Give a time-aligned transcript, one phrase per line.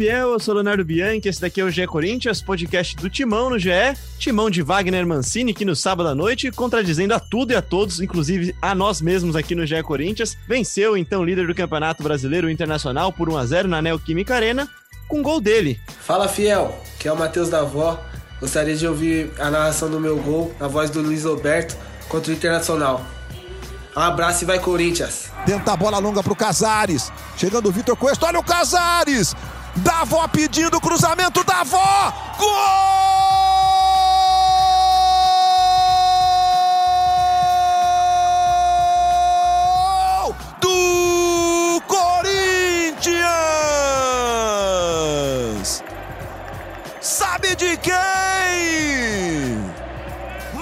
[0.00, 3.58] Fiel, eu sou Leonardo Bianchi, esse daqui é o GE Corinthians, podcast do Timão no
[3.58, 3.68] GE,
[4.18, 8.00] Timão de Wagner Mancini, que no sábado à noite, contradizendo a tudo e a todos,
[8.00, 12.48] inclusive a nós mesmos aqui no GE Corinthians, venceu então o líder do Campeonato Brasileiro
[12.48, 14.66] Internacional por 1x0 na Neoquímica Arena,
[15.06, 15.78] com gol dele.
[16.00, 18.02] Fala Fiel, que é o Matheus da Vó,
[18.40, 21.76] gostaria de ouvir a narração do meu gol, na voz do Luiz Roberto,
[22.08, 23.04] contra o Internacional.
[23.94, 25.30] Um abraço e vai Corinthians.
[25.44, 27.12] Tenta a bola longa pro Casares.
[27.36, 28.26] Chegando o Vitor Cuesta.
[28.26, 29.34] Olha o Casares.
[29.76, 31.44] Davó pedindo cruzamento.
[31.44, 32.12] Davó.
[32.38, 32.50] Gol!
[40.60, 43.30] Do Corinthians.
[47.00, 47.94] Sabe de quem?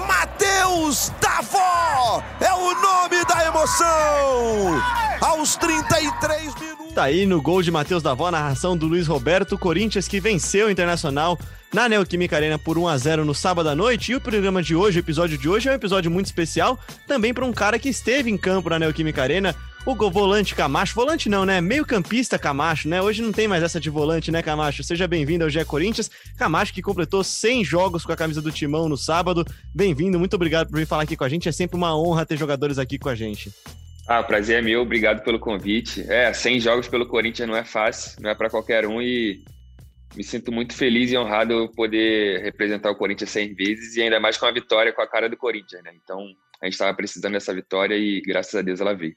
[0.07, 4.81] Matheus Davó é o nome da emoção.
[5.21, 6.88] Aos 33 minutos.
[6.99, 10.69] Tá aí no gol de Matheus Davó, narração do Luiz Roberto, Corinthians que venceu o
[10.69, 11.39] Internacional
[11.73, 14.11] na Neoquímica Arena por 1 a 0 no sábado à noite.
[14.11, 16.77] E o programa de hoje, o episódio de hoje, é um episódio muito especial,
[17.07, 19.55] também para um cara que esteve em campo na Neoquímica Arena,
[19.85, 20.93] o volante Camacho.
[20.93, 21.61] Volante não, né?
[21.61, 23.01] Meio campista Camacho, né?
[23.01, 24.83] Hoje não tem mais essa de volante, né, Camacho?
[24.83, 26.11] Seja bem-vindo ao GE Corinthians.
[26.37, 29.47] Camacho que completou 100 jogos com a camisa do Timão no sábado.
[29.73, 31.47] Bem-vindo, muito obrigado por vir falar aqui com a gente.
[31.47, 33.53] É sempre uma honra ter jogadores aqui com a gente.
[34.09, 36.03] Ah, o prazer é meu, obrigado pelo convite.
[36.11, 39.43] É, 100 jogos pelo Corinthians não é fácil, não é para qualquer um e
[40.15, 44.35] me sinto muito feliz e honrado poder representar o Corinthians 100 vezes e ainda mais
[44.35, 45.91] com a vitória com a cara do Corinthians, né?
[46.03, 46.25] Então,
[46.59, 49.15] a gente estava precisando dessa vitória e graças a Deus ela veio.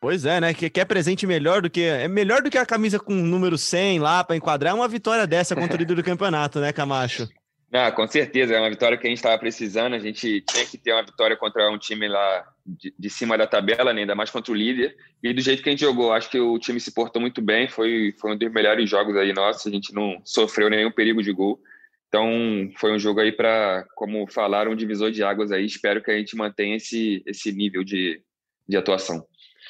[0.00, 0.54] Pois é, né?
[0.54, 4.00] Que quer presente melhor do que é melhor do que a camisa com número 100
[4.00, 7.28] lá para enquadrar uma vitória dessa contra o líder do campeonato, né, Camacho?
[7.72, 9.94] Ah, com certeza, é uma vitória que a gente estava precisando.
[9.94, 13.46] A gente tinha que ter uma vitória contra um time lá de, de, cima da
[13.46, 14.00] tabela, né?
[14.00, 14.96] ainda mais contra o líder.
[15.22, 17.68] E do jeito que a gente jogou, acho que o time se portou muito bem.
[17.68, 19.68] Foi, foi um dos melhores jogos aí nossos.
[19.68, 21.60] A gente não sofreu nenhum perigo de gol.
[22.08, 22.28] Então,
[22.76, 25.64] foi um jogo aí para, como falaram, um divisor de águas aí.
[25.64, 28.20] Espero que a gente mantenha esse, esse nível de,
[28.68, 29.24] de atuação.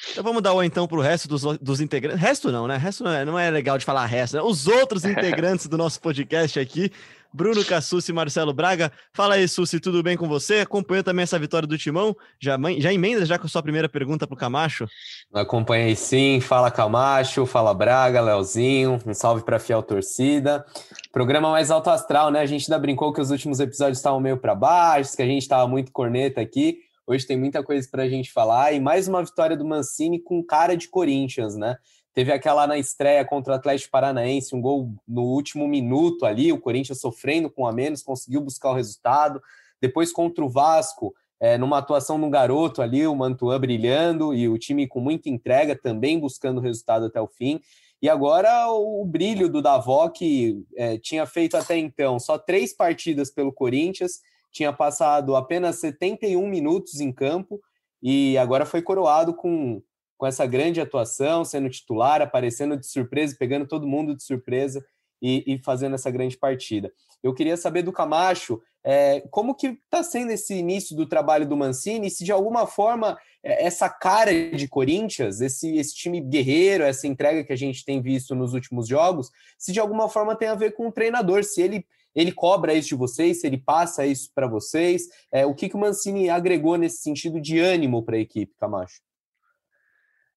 [0.09, 2.19] Então vamos dar o então para o resto dos, dos integrantes.
[2.19, 2.77] Resto não, né?
[2.77, 4.35] Resto não é, não é legal de falar resto.
[4.35, 4.41] Né?
[4.41, 6.91] Os outros integrantes do nosso podcast aqui.
[7.33, 8.91] Bruno Cassucci e Marcelo Braga.
[9.13, 10.59] Fala aí, Sussi, tudo bem com você?
[10.59, 12.15] Acompanhou também essa vitória do Timão?
[12.39, 14.87] Já, já emenda já com a sua primeira pergunta para o Camacho?
[15.33, 16.41] Acompanhei sim.
[16.41, 18.99] Fala Camacho, fala Braga, Leozinho.
[19.05, 20.65] Um salve para a fiel torcida.
[21.11, 22.41] Programa mais alto astral, né?
[22.41, 25.41] A gente ainda brincou que os últimos episódios estavam meio para baixo, que a gente
[25.41, 26.79] estava muito corneta aqui.
[27.07, 28.73] Hoje tem muita coisa para a gente falar.
[28.73, 31.77] E mais uma vitória do Mancini com cara de Corinthians, né?
[32.13, 36.59] Teve aquela na estreia contra o Atlético Paranaense, um gol no último minuto ali, o
[36.59, 39.41] Corinthians sofrendo com a menos, conseguiu buscar o resultado.
[39.79, 44.57] Depois contra o Vasco, é, numa atuação no garoto ali, o Mantuan brilhando e o
[44.57, 47.59] time com muita entrega, também buscando o resultado até o fim.
[48.01, 53.31] E agora o, brilho do Davó, que é, tinha feito até então só três partidas
[53.31, 54.19] pelo Corinthians,
[54.51, 57.61] tinha passado apenas 71 minutos em campo
[58.01, 59.81] e agora foi coroado com
[60.21, 64.85] com essa grande atuação, sendo titular, aparecendo de surpresa, pegando todo mundo de surpresa
[65.19, 66.93] e, e fazendo essa grande partida.
[67.23, 71.57] Eu queria saber do Camacho é, como que está sendo esse início do trabalho do
[71.57, 77.07] Mancini, se de alguma forma é, essa cara de Corinthians, esse, esse time guerreiro, essa
[77.07, 80.55] entrega que a gente tem visto nos últimos jogos, se de alguma forma tem a
[80.55, 81.83] ver com o treinador, se ele
[82.13, 85.75] ele cobra isso de vocês, se ele passa isso para vocês, é, o que, que
[85.75, 89.01] o Mancini agregou nesse sentido de ânimo para a equipe, Camacho?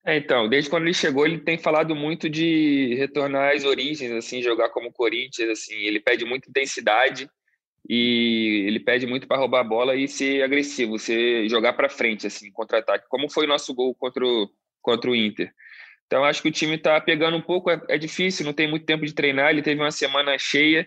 [0.06, 4.42] É, então, desde quando ele chegou, ele tem falado muito de retornar às origens, assim,
[4.42, 7.26] jogar como Corinthians, assim, ele pede muita intensidade
[7.88, 12.26] e ele pede muito para roubar a bola e ser agressivo, ser jogar para frente,
[12.26, 14.50] assim, contra-ataque, como foi o nosso gol contra o,
[14.82, 15.50] contra o Inter.
[16.06, 18.84] Então, acho que o time está pegando um pouco, é, é, difícil, não tem muito
[18.84, 20.86] tempo de treinar, ele teve uma semana cheia,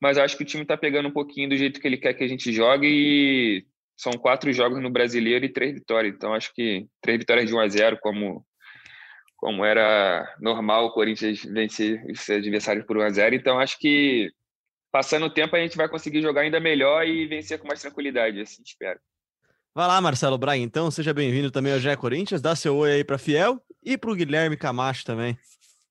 [0.00, 2.24] mas acho que o time está pegando um pouquinho do jeito que ele quer que
[2.24, 3.66] a gente jogue e
[3.96, 7.60] são quatro jogos no Brasileiro e três vitórias, então acho que três vitórias de 1
[7.60, 8.44] a 0 como
[9.36, 14.30] como era normal o Corinthians vencer os adversários por 1 a 0 Então, acho que
[14.90, 18.40] passando o tempo a gente vai conseguir jogar ainda melhor e vencer com mais tranquilidade,
[18.40, 18.98] assim espero.
[19.74, 23.04] Vai lá, Marcelo Braga, então, seja bem-vindo também ao GE Corinthians, dá seu oi aí
[23.04, 25.38] para Fiel e para o Guilherme Camacho também.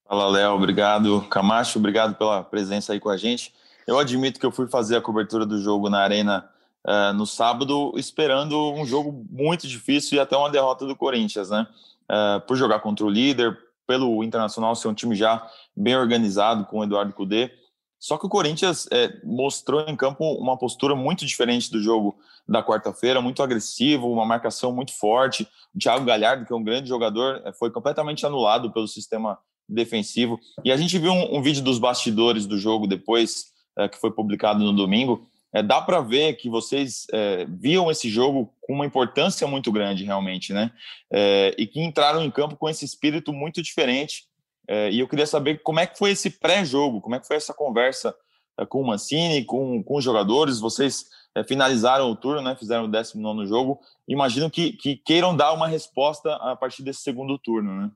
[0.08, 1.22] Fala, Léo, obrigado.
[1.30, 3.54] Camacho, obrigado pela presença aí com a gente.
[3.88, 6.50] Eu admito que eu fui fazer a cobertura do jogo na Arena
[6.86, 11.68] uh, no sábado, esperando um jogo muito difícil e até uma derrota do Corinthians, né?
[12.12, 13.58] Uh, por jogar contra o líder,
[13.88, 17.52] pelo Internacional ser um time já bem organizado com o Eduardo Cudê.
[18.00, 22.16] Só que o Corinthians é, mostrou em campo uma postura muito diferente do jogo
[22.48, 25.48] da quarta-feira, muito agressivo, uma marcação muito forte.
[25.74, 30.40] O Thiago Galhardo, que é um grande jogador, é, foi completamente anulado pelo sistema defensivo.
[30.64, 33.46] E a gente viu um, um vídeo dos bastidores do jogo depois,
[33.78, 35.28] é, que foi publicado no domingo.
[35.56, 40.04] É, dá para ver que vocês é, viam esse jogo com uma importância muito grande,
[40.04, 40.70] realmente, né?
[41.10, 44.28] É, e que entraram em campo com esse espírito muito diferente.
[44.68, 47.38] É, e eu queria saber como é que foi esse pré-jogo, como é que foi
[47.38, 48.14] essa conversa
[48.58, 50.60] é, com o Mancini, com, com os jogadores.
[50.60, 52.54] Vocês é, finalizaram o turno, né?
[52.58, 53.80] Fizeram o 19 jogo.
[54.06, 57.92] Imagino que, que queiram dar uma resposta a partir desse segundo turno, né?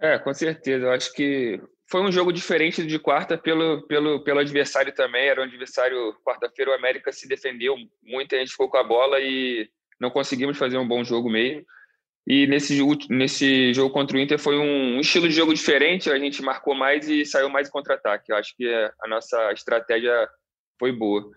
[0.00, 0.86] É, com certeza.
[0.86, 1.60] Eu acho que
[1.92, 5.28] foi um jogo diferente de quarta pelo, pelo, pelo adversário também.
[5.28, 9.20] Era um adversário, quarta-feira, o América se defendeu muito, a gente ficou com a bola
[9.20, 9.68] e
[10.00, 11.62] não conseguimos fazer um bom jogo mesmo.
[12.26, 12.80] E nesse,
[13.10, 16.74] nesse jogo contra o Inter foi um, um estilo de jogo diferente, a gente marcou
[16.74, 18.32] mais e saiu mais contra-ataque.
[18.32, 20.26] Eu acho que a nossa estratégia
[20.78, 21.30] foi boa.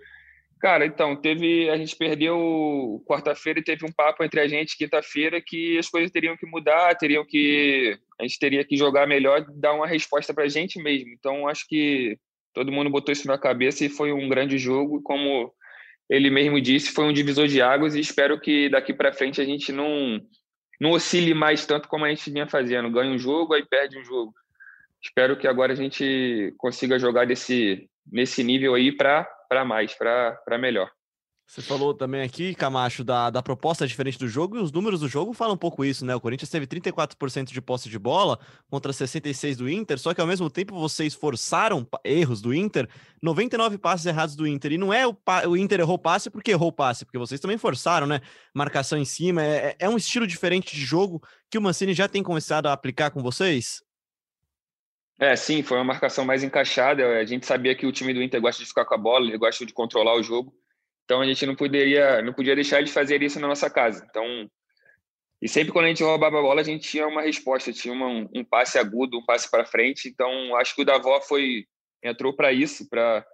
[0.61, 1.69] Cara, então, teve.
[1.69, 6.09] A gente perdeu quarta-feira e teve um papo entre a gente quinta-feira que as coisas
[6.11, 7.99] teriam que mudar, teriam que.
[8.19, 11.09] A gente teria que jogar melhor, dar uma resposta para a gente mesmo.
[11.09, 12.17] Então, acho que
[12.53, 15.01] todo mundo botou isso na cabeça e foi um grande jogo.
[15.01, 15.53] Como
[16.09, 19.45] ele mesmo disse, foi um divisor de águas e espero que daqui para frente a
[19.45, 20.21] gente não,
[20.79, 22.89] não oscile mais tanto como a gente vinha fazendo.
[22.89, 24.33] Ganha um jogo, aí perde um jogo.
[25.03, 29.27] Espero que agora a gente consiga jogar desse, nesse nível aí para
[29.65, 30.89] mais, para melhor.
[31.47, 35.07] Você falou também aqui, Camacho, da, da proposta diferente do jogo, e os números do
[35.07, 36.15] jogo falam um pouco isso, né?
[36.15, 40.25] O Corinthians teve 34% de posse de bola contra 66% do Inter, só que ao
[40.25, 42.89] mesmo tempo vocês forçaram erros do Inter,
[43.21, 44.71] 99 passes errados do Inter.
[44.71, 45.15] E não é o,
[45.47, 48.21] o Inter errou passe porque errou passe, porque vocês também forçaram, né?
[48.51, 49.43] Marcação em cima.
[49.43, 52.73] É, é, é um estilo diferente de jogo que o Mancini já tem começado a
[52.73, 53.83] aplicar com vocês?
[55.19, 57.19] É, sim, foi uma marcação mais encaixada.
[57.19, 59.37] A gente sabia que o time do Inter gosta de ficar com a bola, ele
[59.37, 60.51] gosta de controlar o jogo.
[61.05, 64.05] Então a gente não poderia, não podia deixar de fazer isso na nossa casa.
[64.09, 64.49] Então,
[65.41, 68.27] e sempre quando a gente roubava a bola, a gente tinha uma resposta, tinha uma,
[68.35, 70.09] um passe agudo, um passe para frente.
[70.09, 71.65] Então, acho que o Davó foi
[72.03, 73.25] entrou para isso, para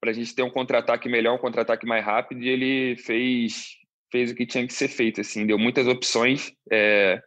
[0.00, 3.78] para a gente ter um contra-ataque melhor, um contra-ataque mais rápido, e ele fez
[4.12, 6.52] fez o que tinha que ser feito, assim, deu muitas opções.
[6.70, 7.20] É,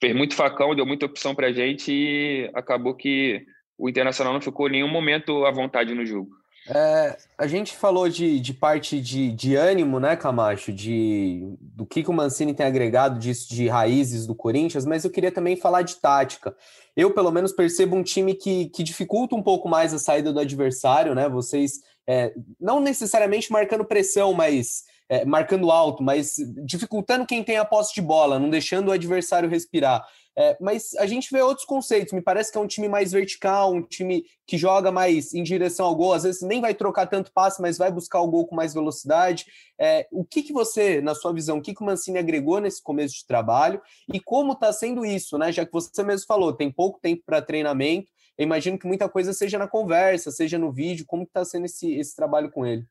[0.00, 3.44] fez muito facão, deu muita opção para a gente e acabou que
[3.76, 6.30] o Internacional não ficou em nenhum momento à vontade no jogo.
[6.72, 12.04] É, a gente falou de, de parte de, de ânimo, né, Camacho, de, do que,
[12.04, 15.82] que o Mancini tem agregado disso, de raízes do Corinthians, mas eu queria também falar
[15.82, 16.54] de tática.
[16.96, 20.38] Eu, pelo menos, percebo um time que, que dificulta um pouco mais a saída do
[20.38, 21.28] adversário, né?
[21.28, 27.64] Vocês, é, não necessariamente marcando pressão, mas é, marcando alto, mas dificultando quem tem a
[27.64, 30.06] posse de bola, não deixando o adversário respirar.
[30.38, 32.12] É, mas a gente vê outros conceitos.
[32.12, 35.86] Me parece que é um time mais vertical, um time que joga mais em direção
[35.86, 36.12] ao gol.
[36.12, 39.46] Às vezes nem vai trocar tanto passe, mas vai buscar o gol com mais velocidade.
[39.78, 42.82] É, o que, que você, na sua visão, o que, que o Mancini agregou nesse
[42.82, 43.80] começo de trabalho
[44.12, 45.52] e como está sendo isso, né?
[45.52, 48.10] Já que você mesmo falou, tem pouco tempo para treinamento.
[48.38, 51.04] Eu imagino que muita coisa seja na conversa, seja no vídeo.
[51.06, 52.86] Como está sendo esse, esse trabalho com ele?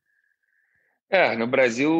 [1.10, 1.92] É, no Brasil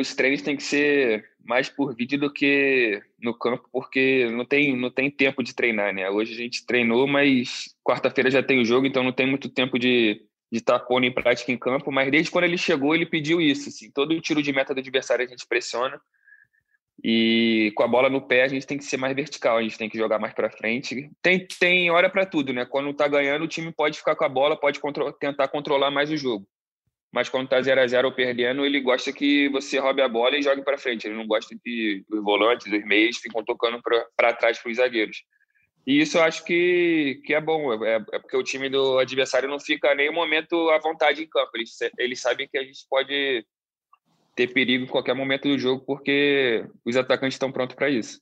[0.00, 4.76] os treinos têm que ser mais por vídeo do que no campo, porque não tem,
[4.76, 6.10] não tem tempo de treinar, né?
[6.10, 9.78] Hoje a gente treinou, mas quarta-feira já tem o jogo, então não tem muito tempo
[9.78, 13.68] de estar pondo em prática em campo, mas desde quando ele chegou, ele pediu isso,
[13.68, 16.00] assim, todo tiro de meta do adversário a gente pressiona,
[17.04, 19.78] e com a bola no pé a gente tem que ser mais vertical, a gente
[19.78, 21.10] tem que jogar mais para frente.
[21.22, 22.64] Tem, tem hora para tudo, né?
[22.64, 26.10] Quando tá ganhando, o time pode ficar com a bola, pode contro tentar controlar mais
[26.10, 26.48] o jogo
[27.16, 30.36] mas quando tá 0 a 0 ou perdendo, ele gosta que você roube a bola
[30.36, 31.06] e jogue para frente.
[31.06, 33.80] Ele não gosta que os volantes, os meios ficam tocando
[34.14, 35.24] para trás para os zagueiros.
[35.86, 39.48] E isso eu acho que, que é bom, é, é, porque o time do adversário
[39.48, 41.52] não fica nem um momento à vontade em campo.
[41.54, 43.46] Eles, eles sabem que a gente pode
[44.34, 48.20] ter perigo em qualquer momento do jogo, porque os atacantes estão prontos para isso.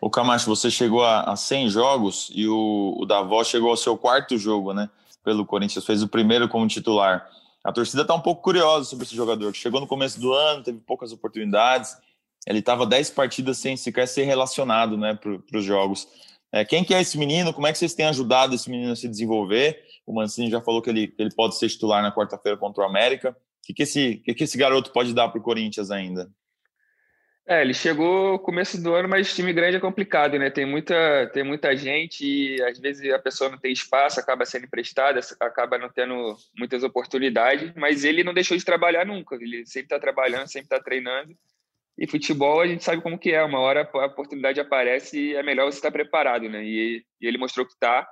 [0.00, 3.98] O Camacho, você chegou a, a 100 jogos e o, o Davó chegou ao seu
[3.98, 4.88] quarto jogo, né?
[5.22, 7.28] Pelo Corinthians, fez o primeiro como titular.
[7.64, 10.62] A torcida está um pouco curiosa sobre esse jogador, que chegou no começo do ano,
[10.62, 11.96] teve poucas oportunidades,
[12.46, 16.08] ele estava 10 partidas sem sequer ser relacionado né, para os jogos.
[16.50, 17.52] É, quem que é esse menino?
[17.52, 19.82] Como é que vocês têm ajudado esse menino a se desenvolver?
[20.06, 23.30] O Mancini já falou que ele, ele pode ser titular na quarta-feira contra o América.
[23.30, 26.30] O que, que, esse, que, que esse garoto pode dar para o Corinthians ainda?
[27.50, 30.50] É, ele chegou começo do ano, mas time grande é complicado, né?
[30.50, 34.66] Tem muita, tem muita gente e às vezes a pessoa não tem espaço, acaba sendo
[34.66, 39.34] emprestada, acaba não tendo muitas oportunidades, mas ele não deixou de trabalhar nunca.
[39.36, 41.34] Ele sempre está trabalhando, sempre está treinando.
[41.96, 45.42] E futebol a gente sabe como que é, uma hora a oportunidade aparece e é
[45.42, 46.62] melhor você estar preparado, né?
[46.62, 48.06] E, e ele mostrou que está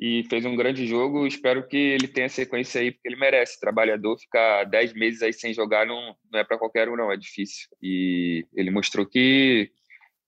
[0.00, 1.26] e fez um grande jogo.
[1.26, 3.60] Espero que ele tenha sequência aí, porque ele merece.
[3.60, 7.18] Trabalhador, ficar 10 meses aí sem jogar não, não é para qualquer um, não, é
[7.18, 7.68] difícil.
[7.82, 9.70] E ele mostrou que,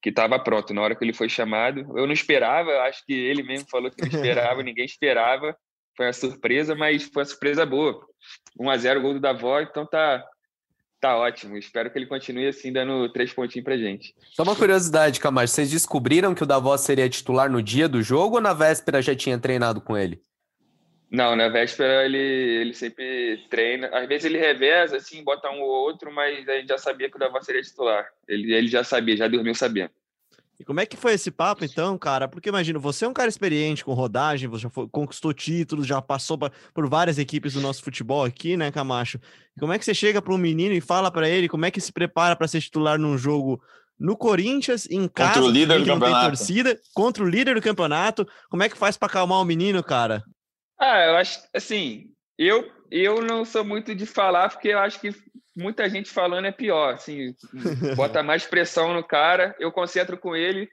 [0.02, 1.80] que estava pronto na hora que ele foi chamado.
[1.96, 5.56] Eu não esperava, acho que ele mesmo falou que não esperava, ninguém esperava.
[5.96, 8.06] Foi uma surpresa, mas foi uma surpresa boa.
[8.60, 10.22] 1 a 0 gol do Davó, então tá
[11.02, 11.58] tá ótimo.
[11.58, 14.14] Espero que ele continue assim dando três pontinhos pra gente.
[14.30, 18.36] Só uma curiosidade, Camacho, vocês descobriram que o Davó seria titular no dia do jogo
[18.36, 20.22] ou na véspera já tinha treinado com ele?
[21.10, 23.88] Não, na véspera ele, ele sempre treina.
[23.88, 27.16] Às vezes ele reveza, assim, bota um ou outro, mas a gente já sabia que
[27.16, 28.06] o Davó seria titular.
[28.28, 29.90] Ele, ele já sabia, já dormiu sabendo.
[30.60, 32.28] E como é que foi esse papo, então, cara?
[32.28, 36.00] Porque imagino, você é um cara experiente com rodagem, você já foi, conquistou títulos, já
[36.00, 39.18] passou pra, por várias equipes do nosso futebol aqui, né, Camacho?
[39.56, 41.70] E como é que você chega para um menino e fala para ele como é
[41.70, 43.60] que se prepara para ser titular num jogo
[43.98, 46.26] no Corinthians, em casa, contra o líder do campeonato.
[46.26, 48.26] torcida, contra o líder do campeonato?
[48.50, 50.22] Como é que faz para acalmar o menino, cara?
[50.78, 55.10] Ah, eu acho, assim, eu, eu não sou muito de falar, porque eu acho que
[55.56, 57.34] muita gente falando é pior, assim,
[57.96, 60.68] bota mais pressão no cara, eu concentro com ele,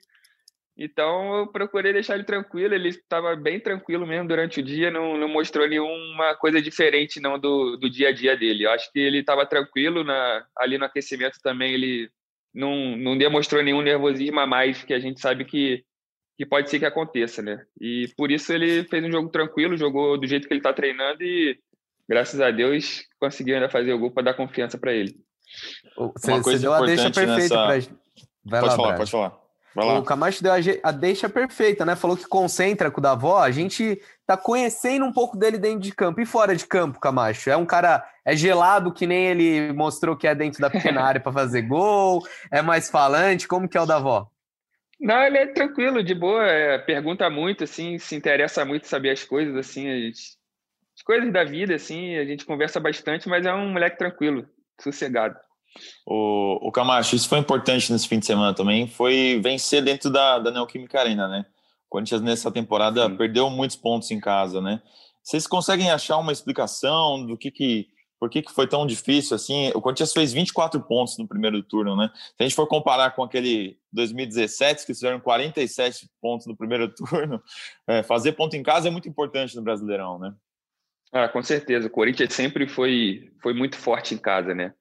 [0.81, 5.17] então eu procurei deixar ele tranquilo, ele estava bem tranquilo mesmo durante o dia, não,
[5.17, 8.63] não mostrou nenhuma coisa diferente não do, do dia a dia dele.
[8.63, 12.09] Eu acho que ele estava tranquilo na, ali no aquecimento também, ele
[12.53, 15.83] não, não demonstrou nenhum nervosismo a mais, que a gente sabe que
[16.39, 17.65] que pode ser que aconteça, né?
[17.81, 21.21] E por isso ele fez um jogo tranquilo, jogou do jeito que ele está treinando
[21.21, 21.59] e
[22.07, 25.17] graças a Deus conseguiu ainda fazer o gol para dar confiança para ele.
[25.97, 27.55] Você, Uma coisa você deu a deixa perfeita nessa...
[27.55, 27.97] para
[28.45, 29.37] Vai pode lá, falar, pode falar.
[29.99, 31.97] O Camacho deu a, deixa perfeita, né?
[31.97, 33.39] Falou que concentra com o Davó.
[33.39, 37.49] A gente tá conhecendo um pouco dele dentro de campo e fora de campo, Camacho.
[37.49, 41.19] É um cara, é gelado que nem ele mostrou que é dentro da pequena área
[41.19, 43.45] para fazer gol, é mais falante.
[43.45, 44.31] Como que é o Davó?
[44.99, 49.23] Não, ele é tranquilo, de boa, é, pergunta muito, assim, se interessa muito saber as
[49.23, 50.37] coisas, assim, as,
[50.95, 54.45] as, coisas da vida, assim, a gente conversa bastante, mas é um moleque tranquilo,
[54.81, 55.37] sossegado.
[56.05, 60.39] O, o Camacho, isso foi importante nesse fim de semana também, foi vencer dentro da,
[60.39, 61.45] da Neoquímica Arena, né?
[61.87, 63.15] O Corinthians nessa temporada Sim.
[63.15, 64.81] perdeu muitos pontos em casa, né?
[65.23, 67.87] Vocês conseguem achar uma explicação do que que
[68.19, 69.69] por que, que foi tão difícil assim?
[69.73, 72.11] O Corinthians fez 24 pontos no primeiro turno, né?
[72.13, 77.41] Se a gente for comparar com aquele 2017, que fizeram 47 pontos no primeiro turno,
[77.87, 80.33] é, fazer ponto em casa é muito importante no Brasileirão, né?
[81.11, 81.87] Ah, com certeza.
[81.87, 84.73] O Corinthians sempre foi, foi muito forte em casa, né?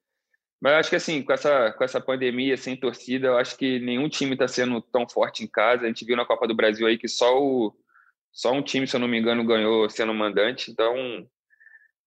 [0.61, 3.79] Mas eu acho que assim, com essa, com essa pandemia sem torcida, eu acho que
[3.79, 5.85] nenhum time está sendo tão forte em casa.
[5.85, 7.73] A gente viu na Copa do Brasil aí que só, o,
[8.33, 10.71] só um time, se eu não me engano, ganhou sendo mandante.
[10.73, 11.25] Então,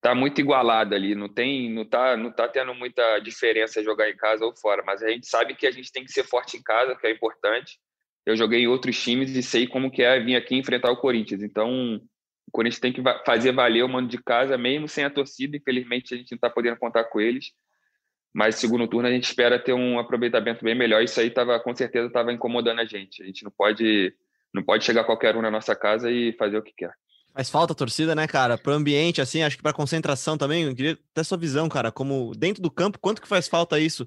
[0.01, 4.17] tá muito igualado ali, não tem, não tá, não tá tendo muita diferença jogar em
[4.17, 6.63] casa ou fora, mas a gente sabe que a gente tem que ser forte em
[6.63, 7.79] casa, que é importante.
[8.25, 11.43] Eu joguei em outros times e sei como que é vir aqui enfrentar o Corinthians.
[11.43, 12.01] Então,
[12.47, 15.55] o Corinthians tem que fazer valer o mando de casa, mesmo sem a torcida.
[15.57, 17.51] Infelizmente, a gente não está podendo contar com eles.
[18.33, 21.03] Mas segundo turno a gente espera ter um aproveitamento bem melhor.
[21.03, 23.21] Isso aí tava, com certeza estava incomodando a gente.
[23.21, 24.13] A gente não pode,
[24.53, 26.93] não pode chegar qualquer um na nossa casa e fazer o que quer.
[27.33, 28.57] Faz falta a torcida, né, cara?
[28.57, 30.63] Para o ambiente, assim, acho que para concentração também.
[30.63, 34.05] Eu queria ter sua visão, cara, como dentro do campo, quanto que faz falta isso?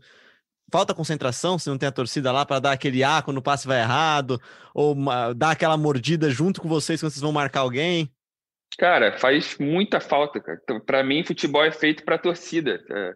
[0.71, 3.67] Falta concentração se não tem a torcida lá para dar aquele A quando o passe
[3.67, 4.41] vai errado,
[4.75, 4.97] ou
[5.35, 8.11] dar aquela mordida junto com vocês quando vocês vão marcar alguém?
[8.79, 10.59] Cara, faz muita falta, cara.
[10.63, 13.15] Então, para mim, futebol é feito para a torcida, é,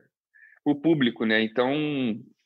[0.64, 1.42] o público, né?
[1.42, 1.72] Então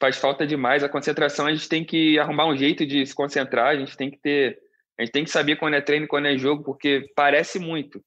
[0.00, 0.82] faz falta demais.
[0.82, 4.10] A concentração a gente tem que arrumar um jeito de se concentrar, a gente tem
[4.10, 4.58] que ter
[4.98, 8.02] a gente tem que saber quando é treino e quando é jogo, porque parece muito.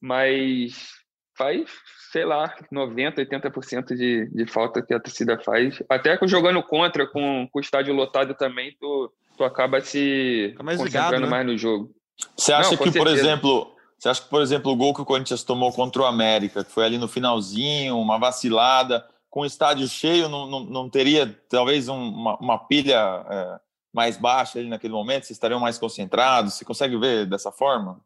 [0.00, 0.90] Mas
[1.36, 1.70] faz,
[2.10, 5.82] sei lá, 90%, 80% de, de falta que a torcida faz.
[5.88, 11.06] Até jogando contra, com, com o estádio lotado também, tu, tu acaba se mais concentrando
[11.08, 11.28] ligado, né?
[11.28, 11.94] mais no jogo.
[12.36, 15.06] Você acha Não, que, por exemplo, você acha que, por exemplo, o gol que o
[15.06, 19.86] Corinthians tomou contra o América, que foi ali no finalzinho, uma vacilada, com o estádio
[19.88, 22.96] cheio, não, não, não teria talvez um, uma, uma, pilha
[23.30, 23.60] é,
[23.92, 25.24] mais baixa ali naquele momento?
[25.24, 26.54] Vocês estariam mais concentrados?
[26.54, 28.00] Você consegue ver dessa forma?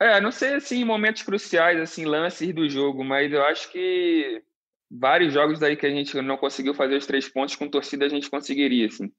[0.00, 4.42] É, não sei assim, momentos cruciais, assim, lances do jogo, mas eu acho que
[4.90, 8.08] vários jogos aí que a gente não conseguiu fazer os três pontos com torcida a
[8.08, 9.10] gente conseguiria, assim.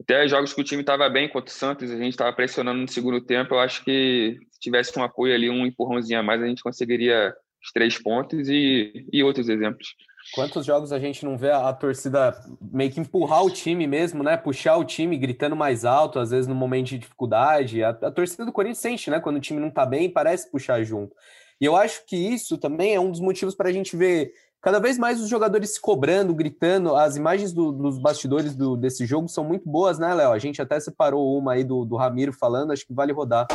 [0.00, 2.88] Até jogos que o time estava bem contra o Santos, a gente estava pressionando no
[2.88, 6.46] segundo tempo, eu acho que se tivesse um apoio ali, um empurrãozinho a mais, a
[6.46, 9.94] gente conseguiria os três pontos e, e outros exemplos.
[10.34, 14.22] Quantos jogos a gente não vê a, a, torcida meio que empurrar o time mesmo,
[14.22, 14.36] né?
[14.36, 17.84] Puxar o time gritando mais alto, às vezes no momento de dificuldade.
[17.84, 19.20] A, a torcida do Corinthians sente, né?
[19.20, 21.14] Quando o time não tá bem, parece puxar junto.
[21.60, 24.78] E eu acho que isso também é um dos motivos para a gente ver cada
[24.78, 26.96] vez mais os jogadores se cobrando, gritando.
[26.96, 30.32] As imagens do, dos bastidores do, desse jogo são muito boas, né, Léo?
[30.32, 33.48] A gente até separou uma aí do, do Ramiro falando, acho que vale rodar.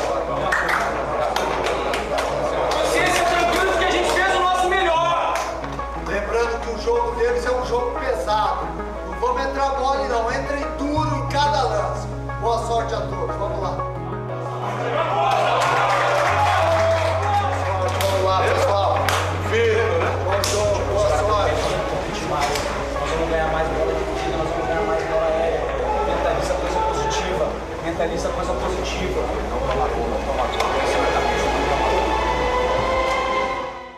[12.88, 13.70] Sorte a todos, vamos lá.
[18.00, 18.96] Vamos lá, pessoal.
[20.50, 21.52] Jogo, boa sorte.
[22.30, 25.60] Nós vamos ganhar mais bola dividida, nós vamos ganhar mais bola aérea.
[26.06, 27.52] Mentaliza coisa positiva.
[27.84, 29.20] Mentaliza coisa positiva.
[29.20, 30.58] Não toma gol, não toma gol.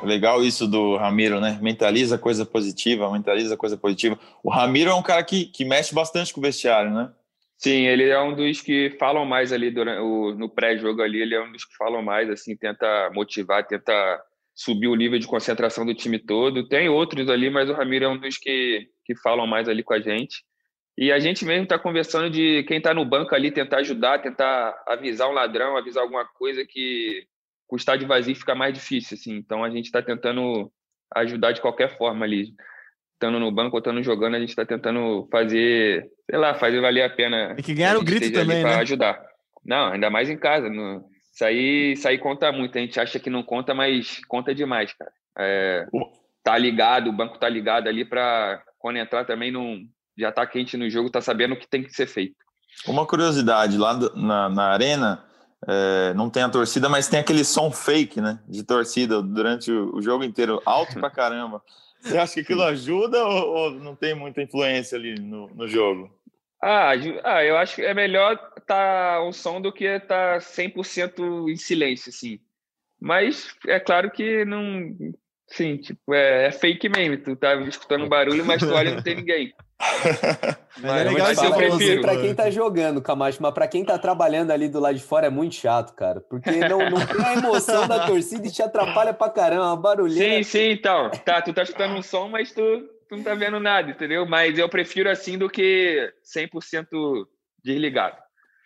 [0.02, 1.60] Legal isso do Ramiro, né?
[1.62, 4.18] Mentaliza coisa positiva, mentaliza coisa positiva.
[4.42, 7.10] O Ramiro é um cara que, que mexe bastante com o vestiário, né?
[7.62, 11.34] Sim, ele é um dos que falam mais ali durante o, no pré-jogo ali, ele
[11.34, 13.92] é um dos que falam mais, assim, tenta motivar, tenta
[14.54, 16.66] subir o nível de concentração do time todo.
[16.66, 19.92] Tem outros ali, mas o Ramiro é um dos que, que falam mais ali com
[19.92, 20.42] a gente.
[20.96, 24.82] E a gente mesmo está conversando de quem está no banco ali tentar ajudar, tentar
[24.86, 27.26] avisar um ladrão, avisar alguma coisa que
[27.66, 29.36] com o estádio vazio fica mais difícil, assim.
[29.36, 30.72] Então a gente está tentando
[31.14, 32.54] ajudar de qualquer forma ali.
[33.20, 37.02] Estando no banco ou estando jogando, a gente está tentando fazer, sei lá, fazer valer
[37.02, 37.54] a pena.
[37.54, 38.80] Tem que ganhar o grito também, para né?
[38.80, 39.20] ajudar.
[39.62, 40.70] Não, ainda mais em casa.
[40.70, 41.04] No...
[41.30, 42.78] Isso, aí, isso aí conta muito.
[42.78, 45.12] A gente acha que não conta, mas conta demais, cara.
[45.38, 45.86] É,
[46.42, 49.80] tá ligado, o banco tá ligado ali para quando entrar também não
[50.16, 52.36] já tá quente no jogo, tá sabendo o que tem que ser feito.
[52.86, 55.22] Uma curiosidade, lá na, na arena,
[55.68, 58.40] é, não tem a torcida, mas tem aquele som fake, né?
[58.48, 61.62] De torcida durante o, o jogo inteiro, alto pra caramba.
[62.00, 66.10] Você acha que aquilo ajuda ou, ou não tem muita influência ali no, no jogo?
[66.62, 66.90] Ah,
[67.24, 72.10] ah, eu acho que é melhor tá um som do que tá 100% em silêncio,
[72.10, 72.38] assim.
[73.00, 74.94] Mas é claro que não.
[75.50, 77.18] Sim, tipo, é, é fake mesmo.
[77.18, 79.52] Tu tá escutando barulho, mas tu olha e não tem ninguém.
[80.82, 82.02] Mas é legal mas isso eu prefiro.
[82.02, 85.26] Pra quem tá jogando, Camacho, mas pra quem tá trabalhando ali do lado de fora
[85.26, 86.20] é muito chato, cara.
[86.20, 90.36] Porque não, não tem a emoção da torcida e te atrapalha pra caramba, uma barulheira.
[90.36, 91.10] Sim, sim, então.
[91.24, 92.62] Tá, tu tá escutando um som, mas tu,
[93.08, 94.26] tu não tá vendo nada, entendeu?
[94.26, 97.26] Mas eu prefiro assim do que 100%
[97.64, 98.16] desligado.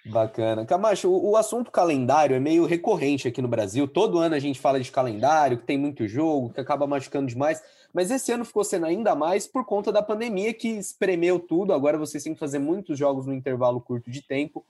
[0.07, 0.67] Bacana.
[0.67, 3.88] Camacho, o, o assunto calendário é meio recorrente aqui no Brasil.
[3.88, 7.62] Todo ano a gente fala de calendário, que tem muito jogo, que acaba machucando demais.
[7.93, 11.73] Mas esse ano ficou sendo ainda mais por conta da pandemia que espremeu tudo.
[11.73, 14.64] Agora vocês têm que fazer muitos jogos no intervalo curto de tempo.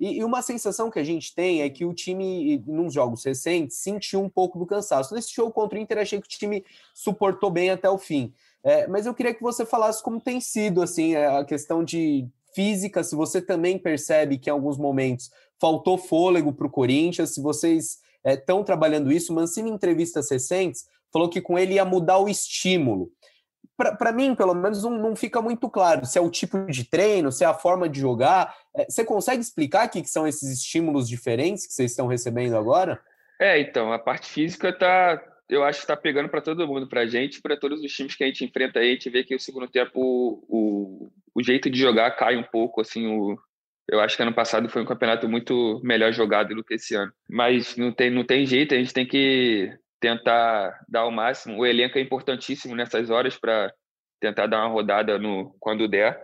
[0.00, 3.76] E, e uma sensação que a gente tem é que o time, nos jogos recentes,
[3.76, 5.14] sentiu um pouco do cansaço.
[5.14, 8.32] Nesse jogo contra o Inter, achei que o time suportou bem até o fim.
[8.64, 13.02] É, mas eu queria que você falasse como tem sido assim a questão de física,
[13.02, 17.98] se você também percebe que em alguns momentos faltou fôlego para o Corinthians, se vocês
[18.24, 19.34] estão trabalhando isso.
[19.34, 23.10] Mancini, em entrevistas recentes, falou que com ele ia mudar o estímulo.
[23.76, 27.32] Para mim, pelo menos, não, não, fica muito claro se é o tipo de treino,
[27.32, 28.54] se é a forma de jogar.
[28.76, 33.00] É, você consegue explicar o que, são esses estímulos diferentes que vocês estão recebendo agora?
[33.40, 37.02] É, então, a parte física tá, eu acho que está pegando para todo mundo, para
[37.02, 39.34] a gente, para todos os times que a gente enfrenta aí, a gente vê que
[39.34, 43.38] o segundo tempo o, o, jeito de jogar cai um pouco, assim, o,
[43.88, 47.12] eu acho que ano passado foi um campeonato muito melhor jogado do que esse ano.
[47.28, 51.58] Mas não tem, não tem jeito, a gente tem que tentar dar o máximo.
[51.58, 53.72] O elenco é importantíssimo nessas horas para
[54.20, 56.20] tentar dar uma rodada no quando der.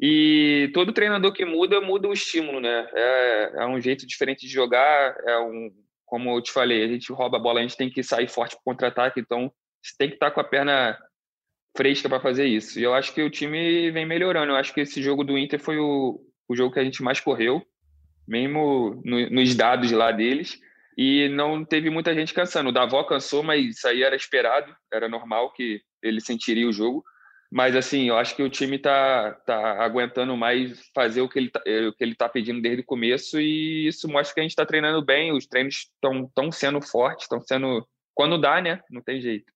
[0.00, 2.88] E todo treinador que muda, muda o estímulo, né?
[2.94, 5.70] É, é um jeito diferente de jogar, é um,
[6.06, 8.54] como eu te falei, a gente rouba a bola, a gente tem que sair forte
[8.54, 10.98] para contra-ataque, então você tem que estar com a perna
[11.78, 12.80] fresca para fazer isso.
[12.80, 14.50] E eu acho que o time vem melhorando.
[14.50, 17.20] Eu acho que esse jogo do Inter foi o, o jogo que a gente mais
[17.20, 17.64] correu,
[18.26, 20.58] mesmo no, nos dados lá deles.
[20.96, 22.70] E não teve muita gente cansando.
[22.70, 27.04] O Davó cansou, mas isso aí era esperado, era normal que ele sentiria o jogo.
[27.50, 31.50] Mas assim, eu acho que o time tá, tá aguentando mais fazer o que ele
[31.50, 34.50] tá, o que ele tá pedindo desde o começo e isso mostra que a gente
[34.50, 38.80] está treinando bem, os treinos estão tão sendo fortes, estão sendo quando dá, né?
[38.90, 39.50] Não tem jeito.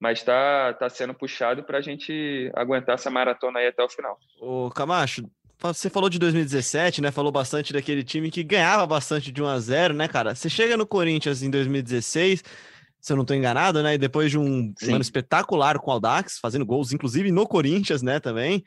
[0.00, 4.16] Mas tá, tá sendo puxado para a gente aguentar essa maratona aí até o final.
[4.40, 5.28] Ô, Camacho,
[5.60, 7.10] você falou de 2017, né?
[7.10, 10.34] Falou bastante daquele time que ganhava bastante de 1 a 0, né, cara?
[10.34, 12.44] Você chega no Corinthians em 2016,
[13.00, 13.94] se eu não estou enganado, né?
[13.94, 18.02] E depois de um, um, ano espetacular com o Aldax, fazendo gols, inclusive no Corinthians,
[18.02, 18.62] né, também.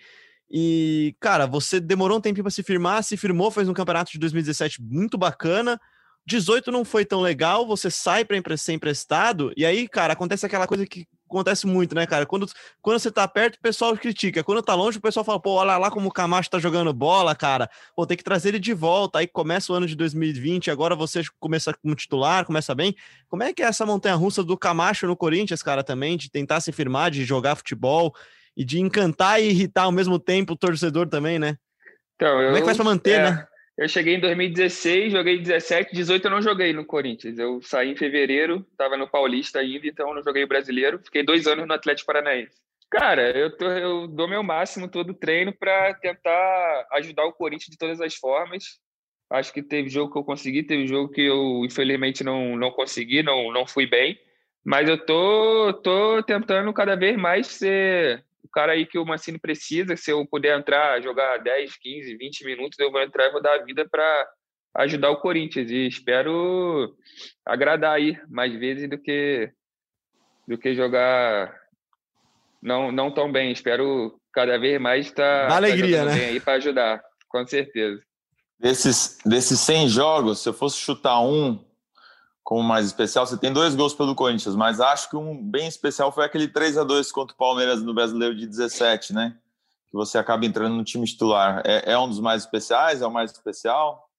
[0.52, 4.20] E, cara, você demorou um tempinho para se firmar, se firmou, fez um campeonato de
[4.20, 5.80] 2017 muito bacana.
[6.26, 10.67] 18 não foi tão legal, você sai para ser emprestado, e aí, cara, acontece aquela
[10.67, 12.26] coisa que acontece muito, né, cara?
[12.26, 12.48] Quando,
[12.82, 14.44] quando você tá perto, o pessoal critica.
[14.44, 17.36] Quando tá longe, o pessoal fala, pô, olha lá como o Camacho tá jogando bola,
[17.36, 17.70] cara.
[17.96, 19.20] Pô, tem que trazer ele de volta.
[19.20, 22.96] Aí começa o ano de 2020, agora você começa como titular, começa bem.
[23.28, 26.72] Como é que é essa montanha-russa do Camacho no Corinthians, cara, também, de tentar se
[26.72, 28.13] firmar, de jogar futebol
[28.56, 31.58] e de encantar e irritar ao mesmo tempo o torcedor também, né?
[32.15, 33.32] Então, eu, como é que faz pra manter, é...
[33.32, 33.48] né?
[33.82, 37.39] Eu cheguei em 2016, joguei 17, 18 eu não joguei no Corinthians.
[37.39, 41.00] Eu saí em fevereiro, estava no Paulista ainda, então não joguei brasileiro.
[41.04, 42.62] Fiquei dois anos no Atlético Paranaense.
[42.91, 47.78] Cara, eu, tô, eu dou meu máximo todo treino para tentar ajudar o Corinthians de
[47.80, 48.80] todas as formas.
[49.32, 53.24] Acho que teve jogo que eu consegui, teve jogo que eu infelizmente não, não consegui,
[53.24, 54.15] não, não fui bem.
[54.63, 59.40] Mas eu tô, tô tentando cada vez mais ser o cara aí que o Mancini
[59.40, 59.96] precisa.
[59.96, 63.56] Se eu puder entrar, jogar 10, 15, 20 minutos, eu vou entrar e vou dar
[63.56, 64.30] a vida para
[64.76, 65.70] ajudar o Corinthians.
[65.70, 66.96] E espero
[67.46, 69.52] agradar aí mais vezes do que,
[70.48, 71.56] do que jogar
[72.62, 73.52] não, não tão bem.
[73.52, 76.26] Espero cada vez mais estar tá, alegria, tá né?
[76.26, 78.02] aí para ajudar, com certeza.
[78.60, 81.64] Desses, desses 100 jogos, se eu fosse chutar um
[82.44, 86.12] como mais especial, você tem dois gols pelo Corinthians, mas acho que um bem especial
[86.12, 89.38] foi aquele 3 a 2 contra o Palmeiras no Brasileiro de 17, né?
[89.90, 91.62] Que você acaba entrando no time titular.
[91.66, 93.02] É, é um dos mais especiais?
[93.02, 94.10] É o mais especial?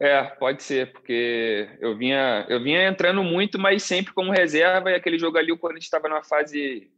[0.00, 4.94] É, pode ser, porque eu vinha, eu vinha entrando muito, mas sempre como reserva, e
[4.96, 6.90] aquele jogo ali o Corinthians estava numa fase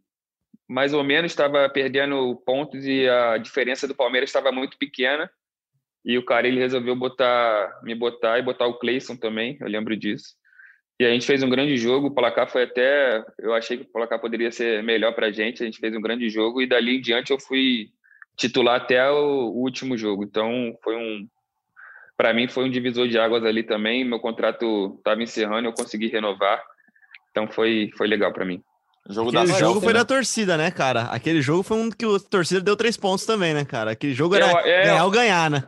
[0.66, 5.30] mais ou menos, estava perdendo pontos e a diferença do Palmeiras estava muito pequena.
[6.04, 9.96] E o cara ele resolveu botar, me botar e botar o Cleison também, eu lembro
[9.96, 10.34] disso.
[11.00, 13.92] E a gente fez um grande jogo, o placar foi até, eu achei que o
[13.92, 16.98] placar poderia ser melhor para a gente, a gente fez um grande jogo e dali
[16.98, 17.88] em diante eu fui
[18.36, 20.22] titular até o, último jogo.
[20.22, 21.26] Então foi um,
[22.16, 24.04] para mim foi um divisor de águas ali também.
[24.04, 26.62] Meu contrato estava encerrando, eu consegui renovar,
[27.30, 28.62] então foi foi legal para mim.
[29.08, 29.98] O jogo Aquele da jogo foi né?
[29.98, 31.02] da torcida, né, cara?
[31.02, 33.90] Aquele jogo foi um que a torcida deu três pontos também, né, cara?
[33.90, 35.64] Aquele jogo era eu, é, ganhar ou ganhar, né?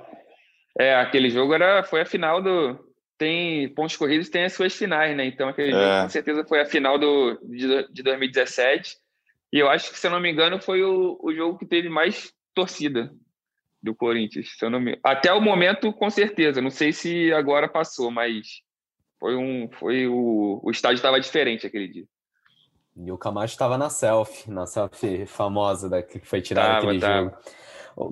[0.78, 2.84] É, aquele jogo era, foi a final do.
[3.18, 5.24] Tem pontos corridos, tem as suas finais, né?
[5.24, 5.72] Então, aquele é.
[5.72, 8.96] jogo com certeza foi a final do, de, de 2017.
[9.52, 11.88] E eu acho que, se eu não me engano, foi o, o jogo que teve
[11.88, 13.10] mais torcida
[13.82, 14.50] do Corinthians.
[14.58, 14.98] Se eu não me...
[15.02, 16.60] Até o momento, com certeza.
[16.60, 18.60] Não sei se agora passou, mas
[19.18, 19.70] foi um.
[19.78, 22.04] Foi o, o estádio estava diferente aquele dia.
[22.96, 27.36] E o Camacho estava na selfie, na selfie famosa da, que foi tirada aquele jogo.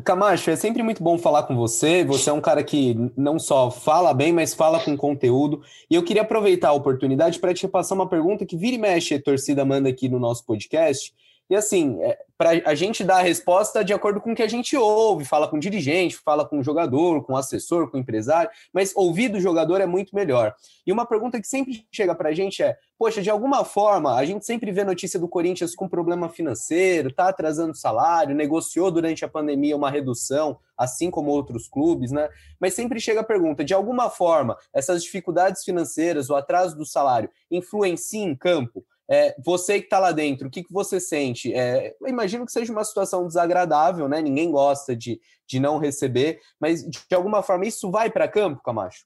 [0.03, 2.05] Camacho, é sempre muito bom falar com você.
[2.05, 5.63] Você é um cara que não só fala bem, mas fala com conteúdo.
[5.91, 9.15] E eu queria aproveitar a oportunidade para te passar uma pergunta que vira e mexe
[9.15, 11.13] a torcida manda aqui no nosso podcast.
[11.49, 14.49] E assim, é, para a gente dar a resposta de acordo com o que a
[14.49, 18.01] gente ouve, fala com o dirigente, fala com o jogador, com o assessor, com o
[18.01, 20.55] empresário, mas ouvir do jogador é muito melhor.
[20.87, 24.25] E uma pergunta que sempre chega para a gente é: poxa, de alguma forma, a
[24.25, 29.29] gente sempre vê notícia do Corinthians com problema financeiro, tá atrasando salário, negociou durante a
[29.29, 32.29] pandemia uma redução, assim como outros clubes, né?
[32.59, 37.29] Mas sempre chega a pergunta: de alguma forma, essas dificuldades financeiras, o atraso do salário,
[37.51, 38.85] influenciam em campo?
[39.11, 41.53] É, você que está lá dentro, o que, que você sente?
[41.53, 44.23] É, imagino que seja uma situação desagradável, né?
[44.23, 49.05] Ninguém gosta de, de não receber, mas de alguma forma isso vai para campo, Camacho?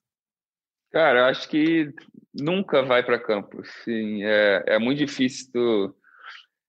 [0.90, 1.92] Cara, eu acho que
[2.32, 3.62] nunca vai para campo.
[3.84, 5.50] Sim, é, é muito difícil.
[5.52, 5.96] Tu,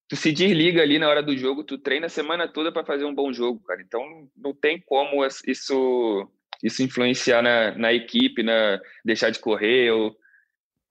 [0.09, 3.05] tu se desliga ali na hora do jogo, tu treina a semana toda para fazer
[3.05, 3.81] um bom jogo, cara.
[3.81, 4.03] Então
[4.35, 6.29] não tem como isso
[6.61, 10.15] isso influenciar na, na equipe, na deixar de correr ou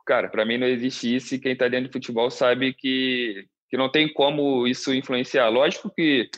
[0.08, 3.76] cara, para mim não existe isso e quem está dentro de futebol sabe que, que
[3.76, 5.50] não tem como isso influenciar.
[5.50, 6.30] Lógico que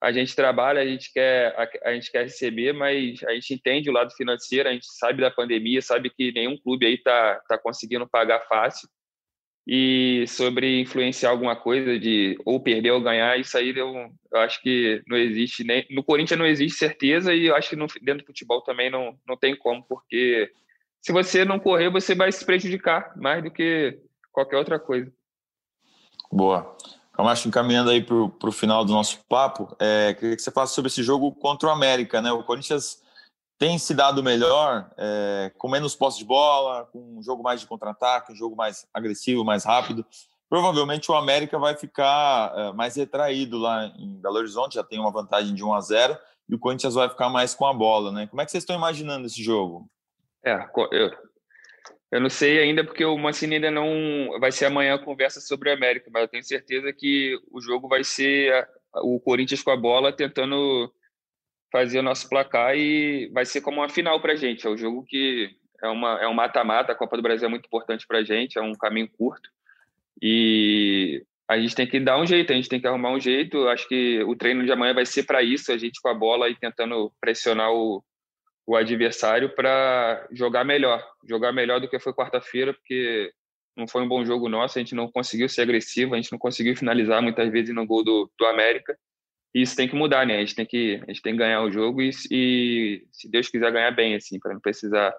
[0.00, 3.90] a gente trabalha, a gente quer a, a, gente quer receber, mas a gente entende
[3.90, 7.58] o lado financeiro, a gente sabe da pandemia, sabe que nenhum clube aí tá tá
[7.58, 8.88] conseguindo pagar fácil.
[9.66, 13.92] E sobre influenciar alguma coisa de ou perder ou ganhar, isso aí eu,
[14.32, 17.76] eu acho que não existe nem no Corinthians não existe certeza e eu acho que
[17.76, 20.48] no, dentro do futebol também não não tem como, porque
[21.00, 24.00] se você não correr, você vai se prejudicar mais do que
[24.32, 25.12] qualquer outra coisa.
[26.30, 26.76] Boa.
[27.12, 30.88] Camacho, encaminhando aí para o final do nosso papo, é, queria que você falasse sobre
[30.88, 32.22] esse jogo contra o América.
[32.22, 32.30] Né?
[32.30, 33.02] O Corinthians
[33.58, 37.66] tem se dado melhor, é, com menos posse de bola, com um jogo mais de
[37.66, 40.06] contra-ataque, um jogo mais agressivo, mais rápido.
[40.48, 45.10] Provavelmente o América vai ficar é, mais retraído lá em Belo Horizonte, já tem uma
[45.10, 46.16] vantagem de 1 a 0
[46.48, 48.12] e o Corinthians vai ficar mais com a bola.
[48.12, 48.28] Né?
[48.28, 49.90] Como é que vocês estão imaginando esse jogo?
[50.44, 50.54] É,
[50.92, 51.10] eu,
[52.10, 55.70] eu não sei ainda porque o Mancini ainda não vai ser amanhã a conversa sobre
[55.70, 59.76] o América, mas eu tenho certeza que o jogo vai ser o Corinthians com a
[59.76, 60.92] bola tentando
[61.70, 64.66] fazer o nosso placar e vai ser como uma final para a gente.
[64.66, 65.50] É um jogo que
[65.82, 66.92] é uma é um mata-mata.
[66.92, 69.50] A Copa do Brasil é muito importante para a gente, é um caminho curto
[70.20, 73.68] e a gente tem que dar um jeito, a gente tem que arrumar um jeito.
[73.68, 76.48] Acho que o treino de amanhã vai ser para isso, a gente com a bola
[76.48, 78.04] e tentando pressionar o,
[78.68, 83.32] o adversário para jogar melhor, jogar melhor do que foi quarta-feira, porque
[83.74, 86.38] não foi um bom jogo nosso, a gente não conseguiu ser agressivo, a gente não
[86.38, 88.94] conseguiu finalizar muitas vezes no gol do, do América.
[89.54, 90.36] E isso tem que mudar, né?
[90.36, 93.48] A gente tem que, a gente tem que ganhar o jogo e, e se Deus
[93.48, 95.16] quiser ganhar bem, assim, para não precisar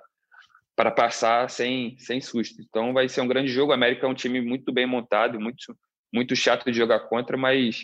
[0.75, 2.61] para passar sem, sem susto.
[2.61, 3.71] Então vai ser um grande jogo.
[3.71, 5.75] O América é um time muito bem montado, muito
[6.13, 7.83] muito chato de jogar contra, mas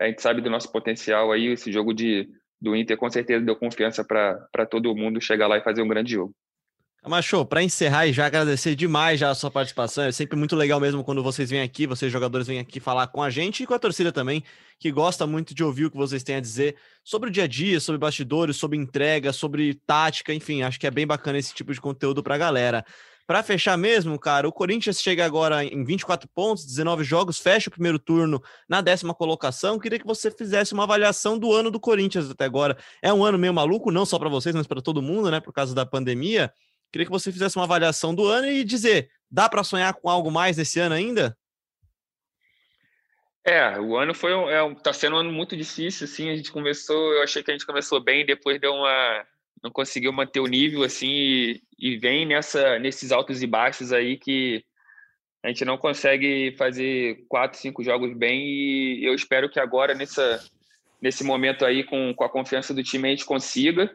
[0.00, 2.28] a gente sabe do nosso potencial aí, esse jogo de,
[2.60, 6.12] do Inter com certeza deu confiança para todo mundo chegar lá e fazer um grande
[6.12, 6.34] jogo.
[7.08, 10.80] Macho, para encerrar e já agradecer demais já a sua participação, é sempre muito legal
[10.80, 13.74] mesmo quando vocês vêm aqui, vocês jogadores vêm aqui falar com a gente e com
[13.74, 14.42] a torcida também,
[14.76, 17.46] que gosta muito de ouvir o que vocês têm a dizer sobre o dia a
[17.46, 21.72] dia, sobre bastidores, sobre entrega, sobre tática, enfim, acho que é bem bacana esse tipo
[21.72, 22.84] de conteúdo para a galera.
[23.26, 27.72] Para fechar mesmo, cara, o Corinthians chega agora em 24 pontos, 19 jogos, fecha o
[27.72, 29.80] primeiro turno na décima colocação.
[29.80, 32.78] Queria que você fizesse uma avaliação do ano do Corinthians até agora.
[33.02, 35.52] É um ano meio maluco, não só para vocês, mas para todo mundo, né, por
[35.52, 36.52] causa da pandemia.
[36.92, 40.30] Queria que você fizesse uma avaliação do ano e dizer, dá para sonhar com algo
[40.30, 41.36] mais nesse ano ainda?
[43.44, 47.12] É, o ano foi é, tá sendo um ano muito difícil, assim, a gente começou,
[47.12, 49.26] eu achei que a gente começou bem, depois deu uma
[49.62, 54.16] não conseguiu manter o nível assim e, e vem nessa nesses altos e baixos aí
[54.16, 54.64] que
[55.42, 60.44] a gente não consegue fazer quatro, cinco jogos bem e eu espero que agora nessa
[61.00, 63.94] nesse momento aí com, com a confiança do time a gente consiga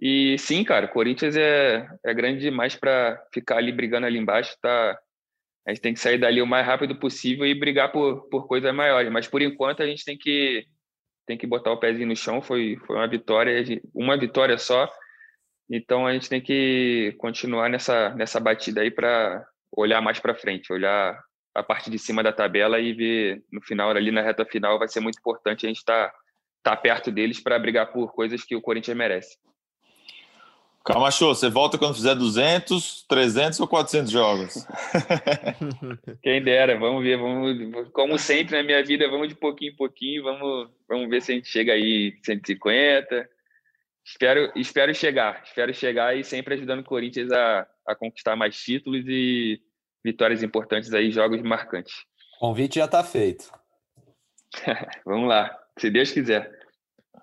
[0.00, 4.56] e sim, cara, Corinthians é, é grande demais para ficar ali brigando ali embaixo.
[4.60, 4.98] Tá,
[5.64, 8.74] a gente tem que sair dali o mais rápido possível e brigar por, por coisas
[8.74, 9.12] maiores.
[9.12, 10.66] Mas por enquanto a gente tem que
[11.26, 12.42] tem que botar o pezinho no chão.
[12.42, 14.88] Foi, foi uma vitória, uma vitória só.
[15.70, 20.72] Então a gente tem que continuar nessa, nessa batida aí para olhar mais para frente,
[20.72, 21.18] olhar
[21.54, 24.88] a parte de cima da tabela e ver no final, ali na reta final, vai
[24.88, 26.14] ser muito importante a gente estar tá,
[26.62, 29.36] tá perto deles para brigar por coisas que o Corinthians merece.
[30.84, 34.66] Camacho, você volta quando fizer 200, 300 ou 400 jogos?
[36.22, 40.24] Quem dera, vamos ver, vamos, como sempre na minha vida, vamos de pouquinho em pouquinho,
[40.24, 43.28] vamos, vamos ver se a gente chega aí 150.
[44.04, 49.04] Espero, espero chegar, espero chegar e sempre ajudando o Corinthians a, a conquistar mais títulos
[49.06, 49.60] e
[50.04, 51.94] vitórias importantes aí, jogos marcantes.
[52.36, 53.52] O convite já está feito.
[55.06, 56.61] vamos lá, se Deus quiser.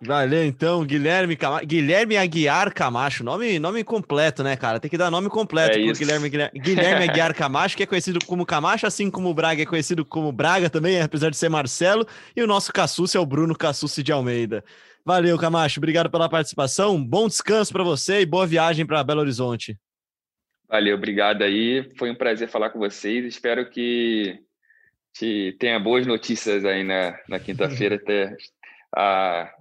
[0.01, 4.79] Valeu, então, Guilherme Guilherme Aguiar Camacho, nome, nome completo, né, cara?
[4.79, 8.45] Tem que dar nome completo é pro Guilherme, Guilherme Aguiar Camacho, que é conhecido como
[8.45, 12.41] Camacho, assim como o Braga é conhecido como Braga também, apesar de ser Marcelo, e
[12.41, 14.63] o nosso Cassucci é o Bruno Cassucci de Almeida.
[15.03, 19.77] Valeu, Camacho, obrigado pela participação, bom descanso para você e boa viagem para Belo Horizonte.
[20.69, 24.39] Valeu, obrigado aí, foi um prazer falar com vocês, espero que
[25.13, 28.33] te tenha boas notícias aí na, na quinta-feira, até
[28.95, 29.58] a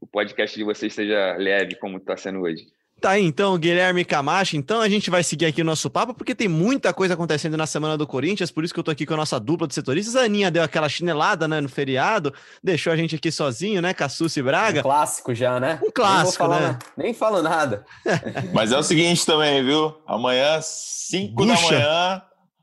[0.00, 2.66] o podcast de vocês seja leve como está sendo hoje.
[3.00, 4.56] Tá aí, então, Guilherme Camacho.
[4.56, 7.66] Então a gente vai seguir aqui o nosso papo, porque tem muita coisa acontecendo na
[7.66, 10.16] semana do Corinthians, por isso que eu tô aqui com a nossa dupla de setoristas.
[10.16, 14.40] A Aninha deu aquela chinelada, né, no feriado, deixou a gente aqui sozinho, né, Cassucci
[14.40, 14.80] e Braga.
[14.80, 15.80] Um clássico já, né?
[15.82, 16.66] Um clássico, nem né?
[16.66, 17.86] Nada, nem falo nada.
[18.52, 19.96] Mas é o seguinte também, viu?
[20.06, 22.22] Amanhã, 5 da manhã,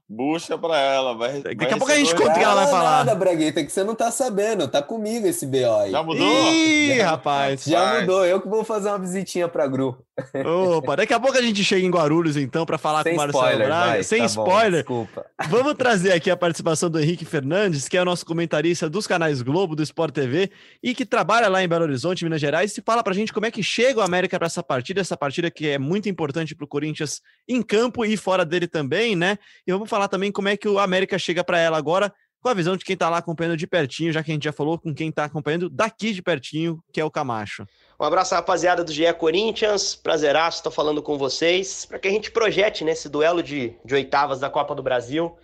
[0.09, 1.41] Bucha pra ela, vai.
[1.41, 3.05] Daqui vai a pouco a gente conta o que ela vai falar.
[3.05, 4.67] Nada, Bragueta, que você não tá sabendo.
[4.67, 5.91] Tá comigo esse BO aí.
[5.91, 6.25] Já mudou?
[6.25, 7.63] Ih, já, rapaz.
[7.65, 8.25] Já mudou.
[8.25, 9.97] Eu que vou fazer uma visitinha pra Gru.
[10.45, 13.23] Opa, daqui a pouco a gente chega em Guarulhos, então, para falar Sem com o
[13.23, 13.69] Marcelo Braga.
[13.69, 14.85] vai, Sem tá spoiler.
[14.85, 15.25] Bom, desculpa.
[15.47, 19.41] Vamos trazer aqui a participação do Henrique Fernandes, que é o nosso comentarista dos canais
[19.41, 20.51] Globo, do Sport TV,
[20.81, 23.51] e que trabalha lá em Belo Horizonte, Minas Gerais, e fala pra gente como é
[23.51, 27.21] que chega o América para essa partida, essa partida que é muito importante pro Corinthians
[27.47, 29.37] em campo e fora dele também, né?
[29.67, 32.53] E vamos falar também como é que o América chega para ela agora com a
[32.53, 34.93] visão de quem está lá acompanhando de pertinho, já que a gente já falou com
[34.93, 37.65] quem está acompanhando daqui de pertinho, que é o Camacho.
[37.99, 39.95] Um abraço, rapaziada do GE Corinthians.
[39.95, 41.83] Prazeraço estar falando com vocês.
[41.83, 45.35] Para que a gente projete nesse duelo de, de oitavas da Copa do Brasil,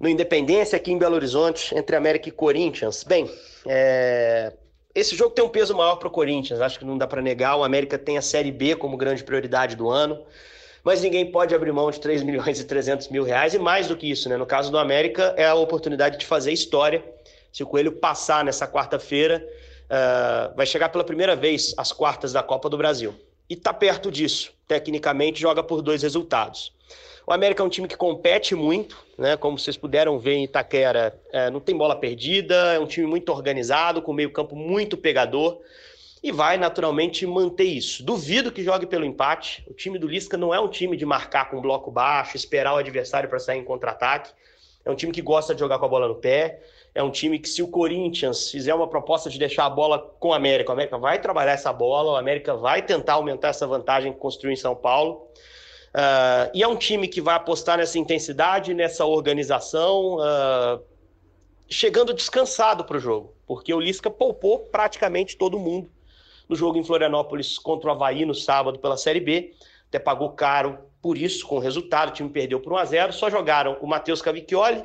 [0.00, 3.04] no Independência, aqui em Belo Horizonte, entre América e Corinthians.
[3.04, 3.30] Bem,
[3.64, 4.52] é...
[4.92, 7.56] esse jogo tem um peso maior para o Corinthians, acho que não dá para negar.
[7.56, 10.26] O América tem a Série B como grande prioridade do ano
[10.84, 13.96] mas ninguém pode abrir mão de 3 milhões e 300 mil reais, e mais do
[13.96, 14.38] que isso, né?
[14.38, 17.04] No caso do América, é a oportunidade de fazer história.
[17.52, 19.46] Se o Coelho passar nessa quarta-feira,
[19.90, 23.14] uh, vai chegar pela primeira vez às quartas da Copa do Brasil.
[23.48, 24.52] E está perto disso.
[24.66, 26.72] Tecnicamente, joga por dois resultados.
[27.26, 29.36] O América é um time que compete muito, né?
[29.36, 33.30] Como vocês puderam ver em Itaquera, é, não tem bola perdida, é um time muito
[33.30, 35.58] organizado, com meio-campo muito pegador
[36.22, 38.02] e vai naturalmente manter isso.
[38.02, 39.64] Duvido que jogue pelo empate.
[39.68, 42.78] O time do Lisca não é um time de marcar com bloco baixo, esperar o
[42.78, 44.32] adversário para sair em contra-ataque.
[44.84, 46.60] É um time que gosta de jogar com a bola no pé.
[46.94, 50.28] É um time que, se o Corinthians fizer uma proposta de deixar a bola com
[50.28, 54.12] o América, o América vai trabalhar essa bola, o América vai tentar aumentar essa vantagem
[54.12, 55.28] que construiu em São Paulo.
[55.88, 60.82] Uh, e é um time que vai apostar nessa intensidade, nessa organização, uh,
[61.68, 65.90] chegando descansado para o jogo, porque o Lisca poupou praticamente todo mundo
[66.48, 69.52] no jogo em Florianópolis contra o Havaí no sábado pela Série B.
[69.88, 72.08] Até pagou caro por isso, com o resultado.
[72.08, 74.84] O time perdeu por 1 a 0 Só jogaram o Matheus Cavicchioli,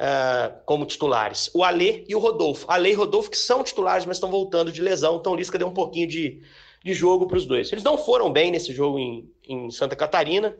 [0.00, 1.50] uh, como titulares.
[1.54, 2.66] O Alê e o Rodolfo.
[2.68, 5.68] Alê e Rodolfo que são titulares, mas estão voltando de lesão, então o Lisca deu
[5.68, 6.42] um pouquinho de,
[6.84, 7.70] de jogo para os dois.
[7.72, 10.56] Eles não foram bem nesse jogo em, em Santa Catarina,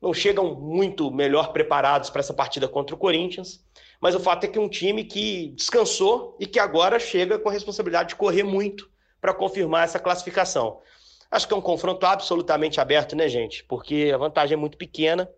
[0.00, 3.64] não chegam muito melhor preparados para essa partida contra o Corinthians,
[4.00, 7.52] mas o fato é que um time que descansou e que agora chega com a
[7.52, 8.88] responsabilidade de correr muito
[9.20, 10.80] para confirmar essa classificação.
[11.30, 13.64] Acho que é um confronto absolutamente aberto, né, gente?
[13.64, 15.28] Porque a vantagem é muito pequena,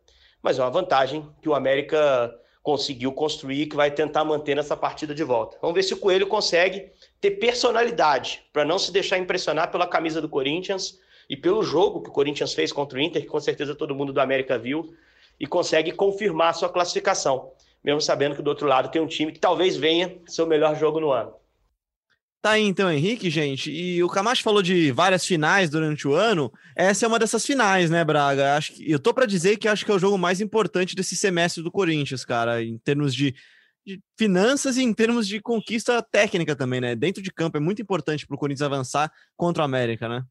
[0.43, 2.33] mas é uma vantagem que o América
[2.63, 5.57] conseguiu construir que vai tentar manter nessa partida de volta.
[5.63, 10.21] Vamos ver se o Coelho consegue ter personalidade para não se deixar impressionar pela camisa
[10.21, 13.75] do Corinthians e pelo jogo que o Corinthians fez contra o Inter, que com certeza
[13.75, 14.95] todo mundo do América viu,
[15.39, 19.39] e consegue confirmar sua classificação, mesmo sabendo que do outro lado tem um time que
[19.39, 21.33] talvez venha ser o melhor jogo no ano.
[22.43, 23.71] Tá aí então, Henrique, gente.
[23.71, 26.51] E o Camacho falou de várias finais durante o ano.
[26.75, 28.57] Essa é uma dessas finais, né, Braga?
[28.57, 31.15] Acho que eu tô para dizer que acho que é o jogo mais importante desse
[31.15, 33.35] semestre do Corinthians, cara, em termos de,
[33.87, 36.97] de finanças e em termos de conquista técnica também, né?
[36.97, 40.23] Dentro de campo é muito importante para o Corinthians avançar contra o América, né?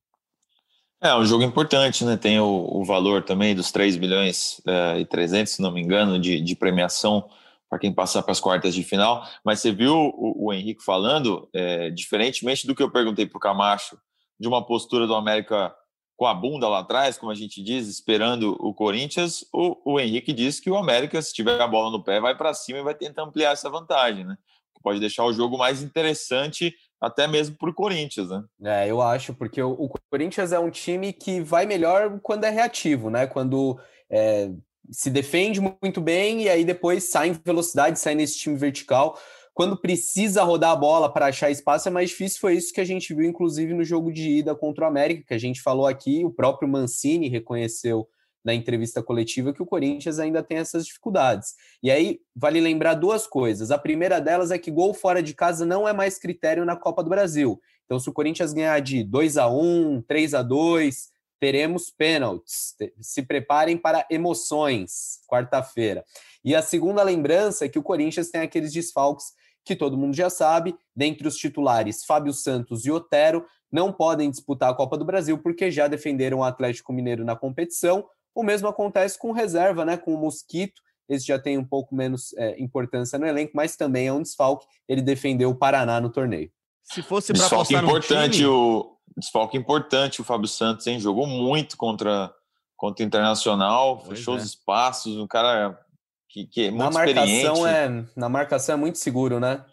[1.00, 2.18] É um jogo importante, né?
[2.18, 6.20] Tem o, o valor também dos 3 milhões é, e 300, se não me engano,
[6.20, 7.30] de, de premiação
[7.70, 9.24] para quem passar para as quartas de final.
[9.46, 13.40] Mas você viu o, o Henrique falando, é, diferentemente do que eu perguntei para o
[13.40, 13.98] Camacho,
[14.40, 15.74] de uma postura do América
[16.18, 20.34] com a bunda lá atrás, como a gente diz, esperando o Corinthians, o, o Henrique
[20.34, 22.94] disse que o América, se tiver a bola no pé, vai para cima e vai
[22.94, 24.38] tentar ampliar essa vantagem, né?
[24.82, 28.44] Pode deixar o jogo mais interessante até mesmo para o Corinthians, né?
[28.64, 32.50] É, eu acho, porque o, o, Corinthians é um time que vai melhor quando é
[32.50, 33.26] reativo, né?
[33.26, 33.80] Quando
[34.10, 34.52] é,
[34.92, 39.20] se defende muito bem e aí depois sai em velocidade, sai nesse time vertical.
[39.54, 42.40] Quando precisa rodar a bola para achar espaço é mais difícil.
[42.40, 45.34] Foi isso que a gente viu, inclusive, no jogo de ida contra o América, que
[45.34, 46.24] a gente falou aqui.
[46.24, 48.08] O próprio Mancini reconheceu
[48.44, 51.56] na entrevista coletiva que o Corinthians ainda tem essas dificuldades.
[51.84, 53.70] E aí vale lembrar duas coisas.
[53.70, 57.04] A primeira delas é que gol fora de casa não é mais critério na Copa
[57.04, 57.60] do Brasil.
[57.86, 62.76] Então, se o Corinthians ganhar de 2 a 1 3 a 2 teremos pênaltis.
[63.00, 66.04] Se preparem para emoções, quarta-feira.
[66.44, 70.30] E a segunda lembrança é que o Corinthians tem aqueles desfalques que todo mundo já
[70.30, 75.38] sabe, dentre os titulares Fábio Santos e Otero, não podem disputar a Copa do Brasil
[75.38, 78.06] porque já defenderam o Atlético Mineiro na competição.
[78.34, 79.96] O mesmo acontece com reserva, né?
[79.96, 80.82] Com o Mosquito.
[81.08, 84.66] Esse já tem um pouco menos é, importância no elenco, mas também é um desfalque.
[84.88, 86.52] Ele defendeu o Paraná no torneio.
[86.84, 88.48] Se fosse para apostar importante time...
[88.48, 91.00] o desfalque importante o Fábio Santos, hein?
[91.00, 92.34] Jogou muito contra,
[92.76, 94.38] contra o Internacional, pois fechou é.
[94.38, 95.80] os espaços, um cara
[96.28, 99.66] que, que é muito na marcação É, na marcação é muito seguro, né?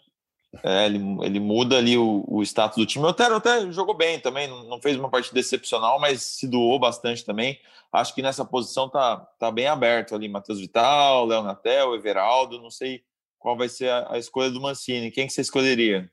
[0.63, 3.05] É, ele, ele muda ali o, o status do time.
[3.05, 7.23] O Otero até jogou bem também, não fez uma partida excepcional, mas se doou bastante
[7.23, 7.59] também.
[7.91, 10.27] Acho que nessa posição tá, tá bem aberto ali.
[10.27, 13.03] Matheus Vital, Léo Natel, Everaldo, não sei
[13.37, 15.11] qual vai ser a, a escolha do Mancini.
[15.11, 16.09] Quem que você escolheria?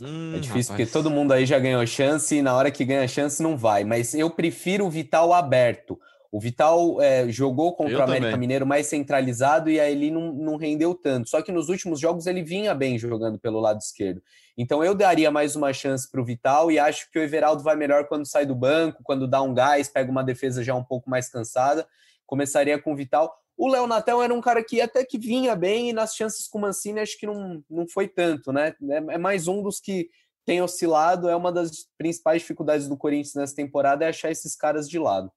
[0.00, 0.78] Hum, é difícil rapaz.
[0.78, 3.84] porque todo mundo aí já ganhou chance e na hora que ganha chance não vai.
[3.84, 5.98] Mas eu prefiro o Vital aberto.
[6.32, 8.40] O Vital é, jogou contra eu o América também.
[8.40, 11.28] Mineiro mais centralizado e aí ele não, não rendeu tanto.
[11.28, 14.22] Só que nos últimos jogos ele vinha bem jogando pelo lado esquerdo.
[14.56, 17.74] Então eu daria mais uma chance para o Vital e acho que o Everaldo vai
[17.74, 21.10] melhor quando sai do banco, quando dá um gás, pega uma defesa já um pouco
[21.10, 21.86] mais cansada.
[22.26, 23.39] Começaria com o Vital.
[23.60, 26.56] O Léo Natel era um cara que até que vinha bem e nas chances com
[26.56, 28.74] o Mancini acho que não, não foi tanto, né?
[28.88, 30.08] É, é mais um dos que
[30.46, 34.88] tem oscilado, é uma das principais dificuldades do Corinthians nessa temporada é achar esses caras
[34.88, 35.30] de lado.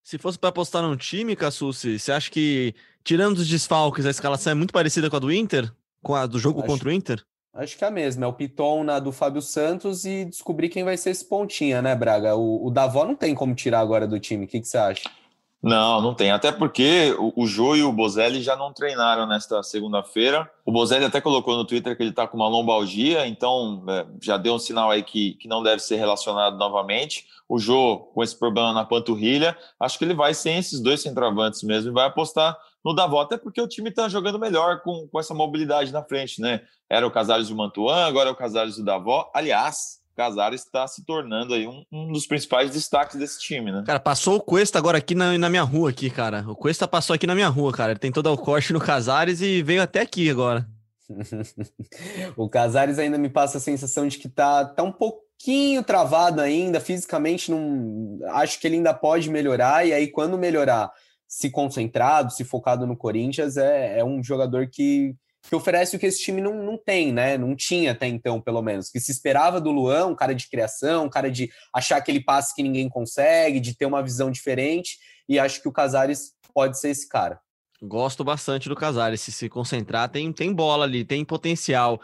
[0.00, 4.52] Se fosse para apostar num time, Cassucci, você acha que, tirando os desfalques, a escalação
[4.52, 5.68] é muito parecida com a do Inter?
[6.00, 7.20] Com a do jogo acho, contra o Inter?
[7.52, 8.26] Acho que é a mesma.
[8.26, 11.96] É o Piton na do Fábio Santos e descobrir quem vai ser esse pontinha, né,
[11.96, 12.36] Braga?
[12.36, 14.44] O, o Davó não tem como tirar agora do time.
[14.44, 15.10] O que, que você acha?
[15.62, 16.30] Não, não tem.
[16.30, 20.48] Até porque o, o e o Bozelli já não treinaram nesta segunda-feira.
[20.64, 24.36] O Bozelli até colocou no Twitter que ele está com uma lombalgia, então é, já
[24.36, 27.26] deu um sinal aí que, que não deve ser relacionado novamente.
[27.48, 31.62] O Jô, com esse problema na panturrilha, acho que ele vai sem esses dois centroavantes
[31.62, 35.18] mesmo e vai apostar no Davó, até porque o time está jogando melhor com, com
[35.18, 36.60] essa mobilidade na frente, né?
[36.88, 39.28] Era o Casares do Mantuan, agora é o Casares do Davó.
[39.34, 43.84] Aliás, Casares está se tornando aí um, um, dos principais destaques desse time, né?
[43.86, 46.42] Cara, passou o Cuesta agora aqui na, na minha rua aqui, cara.
[46.48, 47.92] O Cuesta passou aqui na minha rua, cara.
[47.92, 50.66] Ele tem todo o corte no Casares e veio até aqui agora.
[52.34, 56.80] o Casares ainda me passa a sensação de que tá, tá um pouquinho travado ainda,
[56.80, 60.90] fisicamente não acho que ele ainda pode melhorar, e aí quando melhorar,
[61.28, 65.14] se concentrado, se focado no Corinthians, é, é um jogador que
[65.48, 67.38] que oferece o que esse time não, não tem, né?
[67.38, 68.90] Não tinha até então, pelo menos.
[68.90, 72.54] Que se esperava do Luan, um cara de criação, um cara de achar aquele passe
[72.54, 74.98] que ninguém consegue, de ter uma visão diferente.
[75.28, 77.40] E acho que o Casares pode ser esse cara.
[77.82, 79.20] Gosto bastante do Casares.
[79.20, 82.00] Se se concentrar, tem, tem bola ali, tem potencial.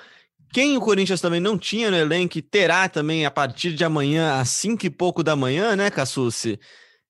[0.53, 4.51] Quem o Corinthians também não tinha no elenco terá também a partir de amanhã, às
[4.51, 6.61] cinco e pouco da manhã, né, Cassucci?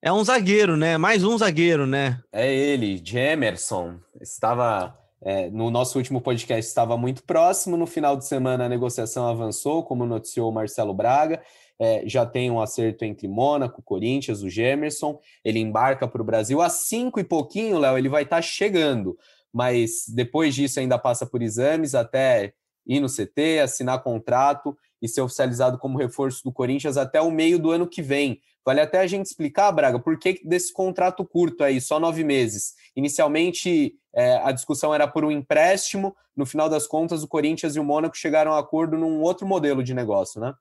[0.00, 0.96] É um zagueiro, né?
[0.96, 2.20] Mais um zagueiro, né?
[2.32, 3.98] É ele, Jemerson.
[4.20, 7.76] Estava é, no nosso último podcast estava muito próximo.
[7.76, 11.40] No final de semana a negociação avançou, como noticiou o Marcelo Braga.
[11.78, 15.18] É, já tem um acerto entre Mônaco, Corinthians, o Gemerson.
[15.44, 17.96] Ele embarca para o Brasil às cinco e pouquinho, Léo.
[17.96, 19.16] Ele vai estar tá chegando,
[19.52, 22.52] mas depois disso ainda passa por exames até
[22.84, 27.58] ir no CT, assinar contrato e ser oficializado como reforço do Corinthians até o meio
[27.58, 28.40] do ano que vem.
[28.64, 32.74] Vale até a gente explicar, Braga, por que desse contrato curto aí, só nove meses?
[32.94, 37.80] Inicialmente, é, a discussão era por um empréstimo, no final das contas, o Corinthians e
[37.80, 40.54] o Mônaco chegaram a acordo num outro modelo de negócio, né?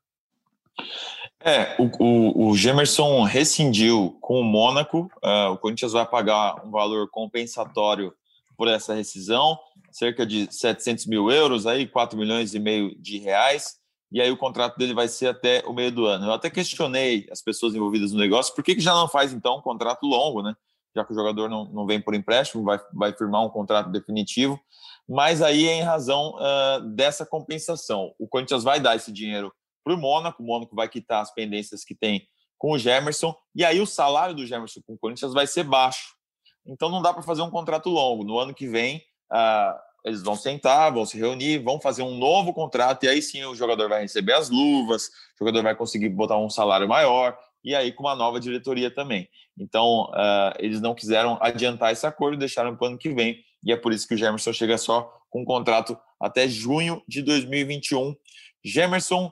[1.43, 6.71] É, o, o, o Gemerson rescindiu com o Mônaco, uh, o Corinthians vai pagar um
[6.71, 8.13] valor compensatório
[8.55, 9.57] por essa rescisão,
[9.91, 13.80] cerca de 700 mil euros, aí 4 milhões e meio de reais,
[14.11, 16.25] e aí o contrato dele vai ser até o meio do ano.
[16.25, 19.57] Eu até questionei as pessoas envolvidas no negócio, por que, que já não faz então
[19.57, 20.55] um contrato longo, né?
[20.93, 24.59] Já que o jogador não, não vem por empréstimo, vai, vai firmar um contrato definitivo,
[25.07, 28.13] mas aí é em razão uh, dessa compensação.
[28.19, 29.53] O Corinthians vai dar esse dinheiro
[29.83, 33.63] para o Mônaco, o Mônaco vai quitar as pendências que tem com o Gemerson, e
[33.63, 36.15] aí o salário do Gemerson com o Corinthians vai ser baixo.
[36.65, 38.23] Então não dá para fazer um contrato longo.
[38.23, 38.97] No ano que vem,
[39.31, 43.43] uh, eles vão sentar, vão se reunir, vão fazer um novo contrato, e aí sim
[43.45, 47.75] o jogador vai receber as luvas, o jogador vai conseguir botar um salário maior, e
[47.75, 49.29] aí com uma nova diretoria também.
[49.57, 53.71] Então, uh, eles não quiseram adiantar esse acordo, deixaram para o ano que vem, e
[53.71, 58.15] é por isso que o Gemerson chega só com um contrato até junho de 2021.
[58.63, 59.31] Gemerson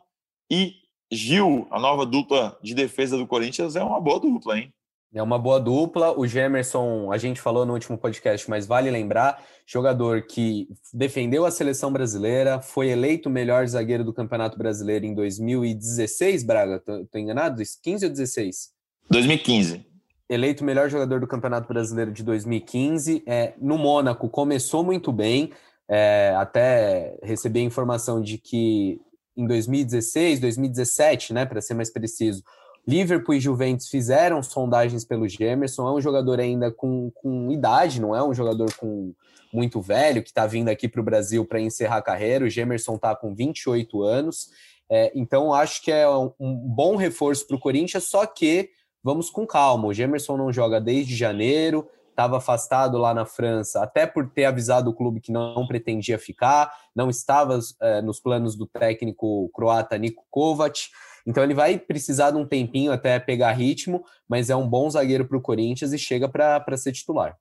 [0.51, 0.73] e
[1.11, 4.71] Gil, a nova dupla de defesa do Corinthians, é uma boa dupla, hein?
[5.13, 6.17] É uma boa dupla.
[6.17, 11.51] O Gemerson, a gente falou no último podcast, mas vale lembrar: jogador que defendeu a
[11.51, 16.79] seleção brasileira, foi eleito melhor zagueiro do Campeonato Brasileiro em 2016, Braga.
[16.79, 17.61] Tô, tô enganado?
[17.81, 18.69] 15 ou 16?
[19.09, 19.85] 2015.
[20.29, 23.23] Eleito o melhor jogador do Campeonato Brasileiro de 2015.
[23.25, 25.51] É, no Mônaco começou muito bem.
[25.89, 29.01] É, até recebi a informação de que
[29.35, 32.43] em 2016, 2017, né, para ser mais preciso,
[32.87, 35.87] Liverpool e Juventus fizeram sondagens pelo Gemerson.
[35.87, 39.13] É um jogador ainda com, com idade, não é um jogador com
[39.51, 42.45] muito velho que está vindo aqui para o Brasil para encerrar a carreira.
[42.45, 44.49] O Gemerson está com 28 anos.
[44.89, 48.69] É, então, acho que é um, um bom reforço para o Corinthians, só que
[49.03, 49.87] vamos com calma.
[49.87, 51.87] O Gemerson não joga desde janeiro,
[52.19, 56.69] estava afastado lá na França, até por ter avisado o clube que não pretendia ficar,
[56.93, 60.89] não estava é, nos planos do técnico croata Niko Kovac.
[61.25, 65.25] Então ele vai precisar de um tempinho até pegar ritmo, mas é um bom zagueiro
[65.25, 67.37] para o Corinthians e chega para ser titular.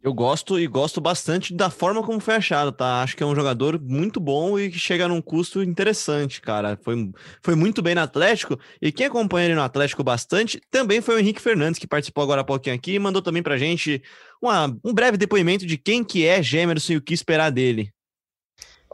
[0.00, 3.02] Eu gosto e gosto bastante da forma como foi achado, tá?
[3.02, 6.78] Acho que é um jogador muito bom e que chega num custo interessante, cara.
[6.80, 7.10] Foi,
[7.42, 11.18] foi muito bem no Atlético e quem acompanha ele no Atlético bastante também foi o
[11.18, 14.00] Henrique Fernandes, que participou agora há pouquinho aqui e mandou também pra gente
[14.40, 17.92] uma, um breve depoimento de quem que é Gemerson e o que esperar dele.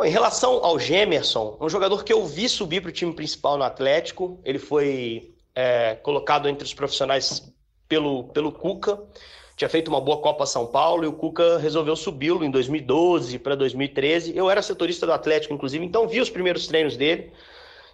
[0.03, 3.63] Em relação ao Gemerson, um jogador que eu vi subir para o time principal no
[3.63, 7.53] Atlético, ele foi é, colocado entre os profissionais
[7.87, 8.99] pelo, pelo Cuca,
[9.57, 13.55] tinha feito uma boa Copa São Paulo e o Cuca resolveu subi-lo em 2012 para
[13.55, 14.37] 2013.
[14.37, 17.33] Eu era setorista do Atlético, inclusive, então vi os primeiros treinos dele.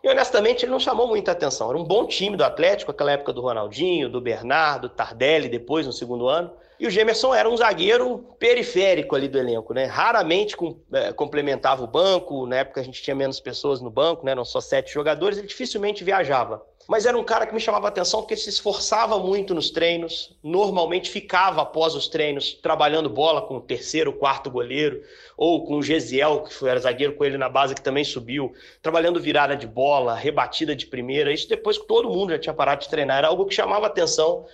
[0.02, 1.68] E honestamente, ele não chamou muita atenção.
[1.68, 5.92] Era um bom time do Atlético, aquela época do Ronaldinho, do Bernardo, Tardelli, depois no
[5.92, 6.50] segundo ano.
[6.78, 9.84] E o Gemerson era um zagueiro periférico ali do elenco, né?
[9.84, 12.46] Raramente com, é, complementava o banco.
[12.46, 14.32] Na época a gente tinha menos pessoas no banco, né?
[14.32, 16.64] Eram só sete jogadores, ele dificilmente viajava.
[16.88, 21.08] Mas era um cara que me chamava atenção porque se esforçava muito nos treinos, normalmente
[21.08, 25.02] ficava após os treinos trabalhando bola com o terceiro, quarto goleiro,
[25.36, 28.52] ou com o Gesiel, que era zagueiro com ele na base, que também subiu,
[28.82, 31.32] trabalhando virada de bola, rebatida de primeira.
[31.32, 33.18] Isso depois que todo mundo já tinha parado de treinar.
[33.18, 34.46] Era algo que chamava atenção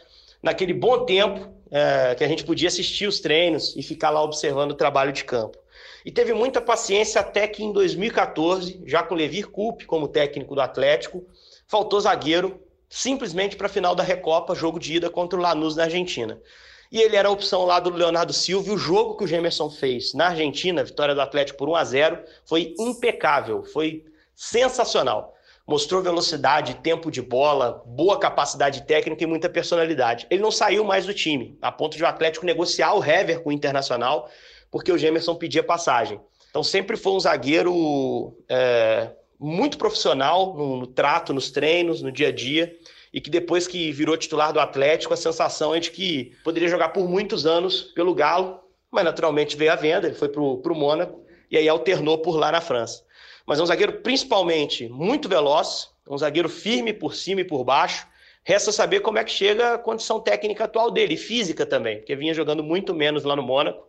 [0.43, 4.73] naquele bom tempo é, que a gente podia assistir os treinos e ficar lá observando
[4.73, 5.59] o trabalho de campo.
[6.05, 10.61] E teve muita paciência até que em 2014, já com Levir Coupe como técnico do
[10.61, 11.25] Atlético,
[11.67, 15.85] faltou zagueiro simplesmente para a final da Recopa, jogo de ida contra o Lanús na
[15.85, 16.41] Argentina.
[16.91, 18.69] E ele era a opção lá do Leonardo Silva.
[18.69, 21.85] E o jogo que o Gemerson fez na Argentina, vitória do Atlético por 1 a
[21.85, 24.05] 0 foi impecável, foi
[24.35, 25.37] sensacional
[25.67, 30.27] mostrou velocidade, tempo de bola, boa capacidade técnica e muita personalidade.
[30.31, 33.51] Ele não saiu mais do time, a ponto de o Atlético negociar o Hever com
[33.51, 34.31] o Internacional,
[34.71, 36.21] porque o Gemerson pedia passagem.
[36.51, 42.29] Então sempre foi um zagueiro é, muito profissional no, no trato, nos treinos, no dia
[42.29, 42.77] a dia
[43.17, 46.91] e que depois que virou titular do Atlético, a sensação é de que poderia jogar
[46.91, 48.61] por muitos anos pelo Galo,
[48.91, 52.53] mas naturalmente veio à venda, ele foi para o Mônaco e aí alternou por lá
[52.53, 53.05] na França.
[53.47, 58.07] Mas é um zagueiro principalmente muito veloz, um zagueiro firme por cima e por baixo.
[58.45, 62.15] Resta saber como é que chega a condição técnica atual dele, e física também, porque
[62.15, 63.87] vinha jogando muito menos lá no Mônaco.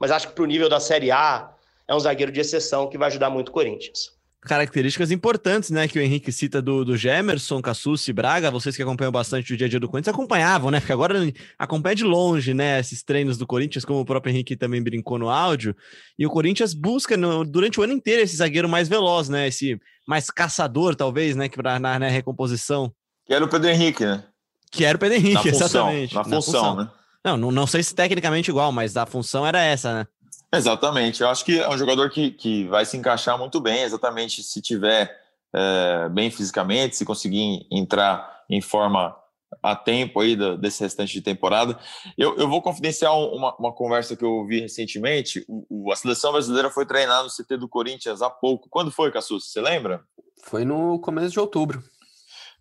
[0.00, 1.54] Mas acho que para o nível da Série A,
[1.86, 4.13] é um zagueiro de exceção que vai ajudar muito o Corinthians
[4.44, 9.10] características importantes, né, que o Henrique cita do, do Gemerson, Cassucci, Braga, vocês que acompanham
[9.10, 12.78] bastante o dia a dia do Corinthians, acompanhavam, né, porque agora acompanha de longe, né,
[12.78, 15.74] esses treinos do Corinthians, como o próprio Henrique também brincou no áudio,
[16.18, 19.80] e o Corinthians busca no, durante o ano inteiro esse zagueiro mais veloz, né, esse
[20.06, 22.92] mais caçador, talvez, né, que para na, na, recomposição.
[23.26, 24.22] Que era o Pedro Henrique, né?
[24.70, 26.14] Que era o Pedro Henrique, na função, exatamente.
[26.14, 26.90] Na função, na função, né?
[27.24, 30.06] Não, não, não sei se tecnicamente igual, mas a função era essa, né?
[30.56, 31.22] Exatamente.
[31.22, 34.60] Eu acho que é um jogador que, que vai se encaixar muito bem, exatamente se
[34.60, 35.14] tiver
[35.54, 39.16] é, bem fisicamente, se conseguir entrar em forma
[39.62, 41.78] a tempo aí do, desse restante de temporada.
[42.18, 45.44] Eu, eu vou confidenciar uma, uma conversa que eu ouvi recentemente.
[45.48, 48.68] O, o, a seleção brasileira foi treinar no CT do Corinthians há pouco.
[48.68, 49.50] Quando foi, Cassus?
[49.50, 50.02] Você lembra?
[50.42, 51.82] Foi no começo de outubro.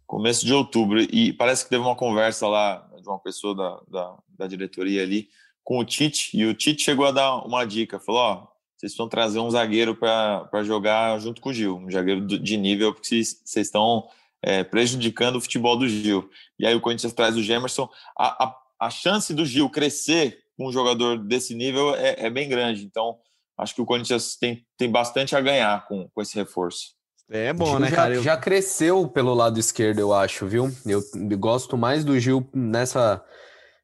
[0.06, 1.02] Começo de outubro.
[1.02, 5.28] E parece que teve uma conversa lá de uma pessoa da, da, da diretoria ali
[5.64, 8.36] com o Tite, e o Tite chegou a dar uma dica, falou, ó,
[8.84, 12.94] vocês precisam trazer um zagueiro para jogar junto com o Gil, um zagueiro de nível,
[12.94, 14.10] porque vocês, vocês estão
[14.42, 16.30] é, prejudicando o futebol do Gil.
[16.60, 17.90] E aí o Corinthians traz o Gemerson.
[18.18, 22.50] A, a, a chance do Gil crescer com um jogador desse nível é, é, bem
[22.50, 22.84] grande.
[22.84, 23.18] Então,
[23.58, 26.90] acho que o Corinthians tem, tem bastante a ganhar com, com esse reforço.
[27.32, 28.22] É bom, né, já, cara?
[28.22, 30.70] Já cresceu pelo lado esquerdo, eu acho, viu?
[30.86, 31.02] Eu
[31.38, 33.24] gosto mais do Gil nessa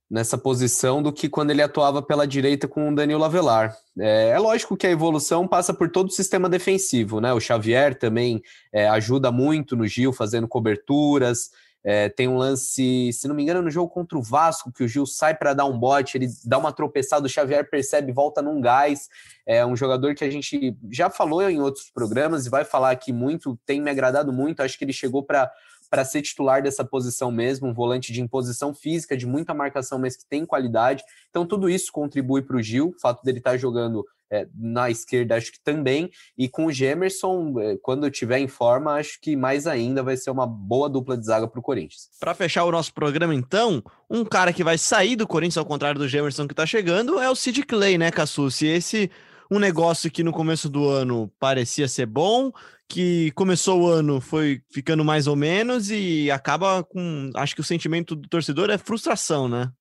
[0.09, 3.77] nessa posição do que quando ele atuava pela direita com o Danilo Avelar.
[3.97, 7.31] É, é, lógico que a evolução passa por todo o sistema defensivo, né?
[7.31, 8.41] O Xavier também
[8.73, 11.51] é, ajuda muito no Gil, fazendo coberturas.
[11.83, 14.87] É, tem um lance, se não me engano, no jogo contra o Vasco, que o
[14.87, 18.59] Gil sai para dar um bote, ele dá uma tropeçada, o Xavier percebe, volta num
[18.59, 19.07] gás.
[19.45, 23.13] É um jogador que a gente já falou em outros programas e vai falar aqui
[23.13, 24.61] muito, tem me agradado muito.
[24.61, 25.49] Acho que ele chegou para
[25.89, 30.15] para ser titular dessa posição mesmo, um volante de imposição física, de muita marcação, mas
[30.15, 31.03] que tem qualidade.
[31.29, 34.89] Então, tudo isso contribui para o Gil, o fato dele estar tá jogando é, na
[34.89, 36.09] esquerda, acho que também.
[36.37, 40.29] E com o Gemerson, é, quando tiver em forma, acho que mais ainda vai ser
[40.29, 42.09] uma boa dupla de zaga para o Corinthians.
[42.19, 45.99] Para fechar o nosso programa, então, um cara que vai sair do Corinthians, ao contrário
[45.99, 48.67] do Gemerson que está chegando, é o Sid Clay, né, Cassucci?
[48.67, 49.09] Esse
[49.49, 52.51] um negócio que no começo do ano parecia ser bom,
[52.87, 57.29] que começou o ano foi ficando mais ou menos e acaba com.
[57.35, 59.71] Acho que o sentimento do torcedor é frustração, né?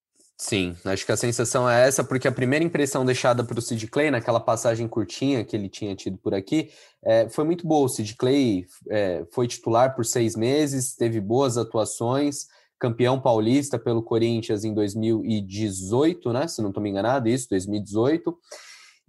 [0.41, 3.89] Sim, acho que a sensação é essa, porque a primeira impressão deixada para o Sid
[3.89, 6.71] Clay, naquela passagem curtinha que ele tinha tido por aqui,
[7.05, 7.87] é, foi muito boa.
[7.87, 12.47] O Sid Clay é, foi titular por seis meses, teve boas atuações,
[12.79, 16.47] campeão paulista pelo Corinthians em 2018, né?
[16.47, 18.39] Se não estou me enganado, isso, 2018.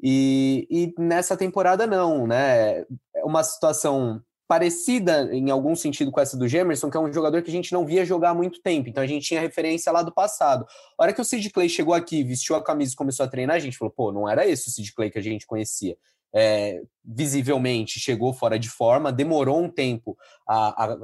[0.01, 2.81] E, e nessa temporada não, né?
[3.15, 7.43] É uma situação parecida em algum sentido com essa do Gemerson, que é um jogador
[7.43, 10.01] que a gente não via jogar há muito tempo, então a gente tinha referência lá
[10.01, 10.65] do passado.
[10.97, 13.57] A hora que o Sid Clay chegou aqui, vestiu a camisa e começou a treinar,
[13.57, 15.95] a gente falou, pô, não era esse o Sid Clay que a gente conhecia.
[16.33, 20.97] É, visivelmente chegou fora de forma, demorou um tempo a, a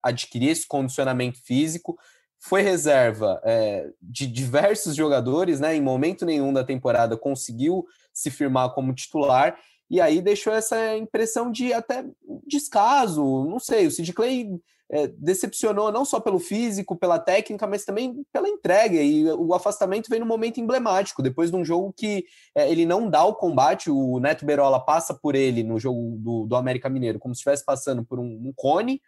[0.00, 1.98] adquirir esse condicionamento físico,
[2.42, 5.76] foi reserva é, de diversos jogadores, né?
[5.76, 9.56] Em momento nenhum da temporada conseguiu se firmar como titular
[9.88, 12.04] e aí deixou essa impressão de até
[12.46, 13.86] descaso, não sei.
[13.86, 14.48] O Sid Clay
[14.90, 19.00] é, decepcionou não só pelo físico, pela técnica, mas também pela entrega.
[19.00, 22.24] E o afastamento vem no momento emblemático, depois de um jogo que
[22.56, 23.88] é, ele não dá o combate.
[23.88, 27.64] O Neto Berola passa por ele no jogo do, do América Mineiro, como se estivesse
[27.64, 29.00] passando por um, um cone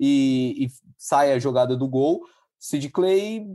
[0.00, 2.22] e, e sai a jogada do gol.
[2.58, 3.46] Sid Clay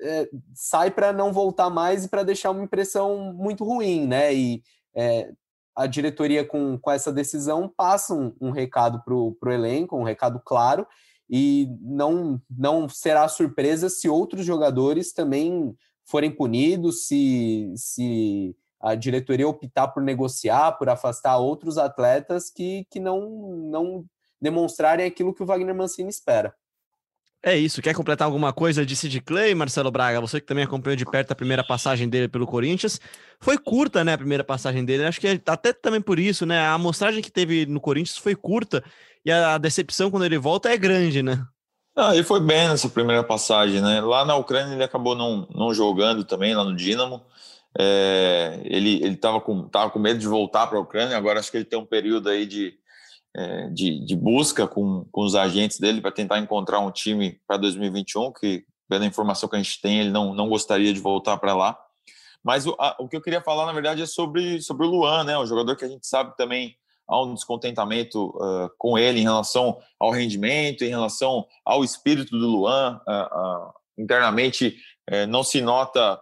[0.00, 4.34] é, sai para não voltar mais e para deixar uma impressão muito ruim, né?
[4.34, 4.62] E
[4.94, 5.32] é,
[5.74, 10.40] a diretoria, com, com essa decisão, passa um, um recado para o elenco, um recado
[10.44, 10.86] claro,
[11.30, 15.74] e não, não será surpresa se outros jogadores também
[16.04, 23.00] forem punidos, se, se a diretoria optar por negociar, por afastar outros atletas que, que
[23.00, 23.30] não,
[23.70, 24.04] não
[24.40, 26.54] demonstrarem aquilo que o Wagner Mancini espera.
[27.44, 27.82] É isso.
[27.82, 30.20] Quer completar alguma coisa de Sid Clay, Marcelo Braga?
[30.20, 33.00] Você que também acompanhou de perto a primeira passagem dele pelo Corinthians.
[33.40, 35.04] Foi curta, né, a primeira passagem dele.
[35.04, 36.60] Acho que até também por isso, né?
[36.60, 38.84] A amostragem que teve no Corinthians foi curta
[39.24, 41.44] e a decepção quando ele volta é grande, né?
[41.96, 44.00] Ah, ele foi bem nessa primeira passagem, né?
[44.00, 47.20] Lá na Ucrânia ele acabou não, não jogando também, lá no Dinamo.
[47.78, 51.50] É, ele ele estava com, tava com medo de voltar para a Ucrânia, agora acho
[51.50, 52.74] que ele tem um período aí de,
[53.34, 57.56] é, de, de, busca com, com os agentes dele para tentar encontrar um time para
[57.56, 61.54] 2021, que pela informação que a gente tem, ele não, não gostaria de voltar para
[61.54, 61.78] lá.
[62.44, 65.24] Mas o, a, o que eu queria falar, na verdade, é sobre, sobre o Luan,
[65.24, 65.38] né?
[65.38, 66.76] O jogador que a gente sabe também
[67.08, 72.46] há um descontentamento uh, com ele em relação ao rendimento, em relação ao espírito do
[72.46, 73.00] Luan.
[73.06, 74.76] Uh, uh, internamente,
[75.28, 76.18] não se nota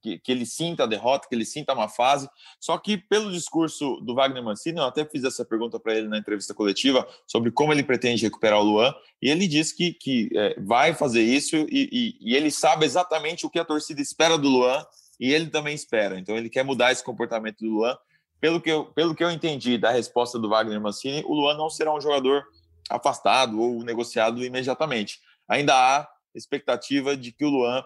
[0.00, 2.28] que, que, ele sinta a derrota, que ele sinta uma fase.
[2.60, 6.18] Só que, pelo discurso do Wagner Mancini, eu até fiz essa pergunta para ele na
[6.18, 10.60] entrevista coletiva sobre como ele pretende recuperar o Luan, e ele disse que, que é,
[10.60, 14.48] vai fazer isso e, e, e, ele sabe exatamente o que a torcida espera do
[14.48, 14.84] Luan
[15.18, 16.18] e ele também espera.
[16.18, 17.96] Então, ele quer mudar esse comportamento do Luan.
[18.40, 21.68] Pelo que eu, pelo que eu entendi da resposta do Wagner Mancini, o Luan não
[21.68, 22.44] será um jogador
[22.88, 25.18] afastado ou negociado imediatamente.
[25.48, 27.82] Ainda há expectativa de que o Luan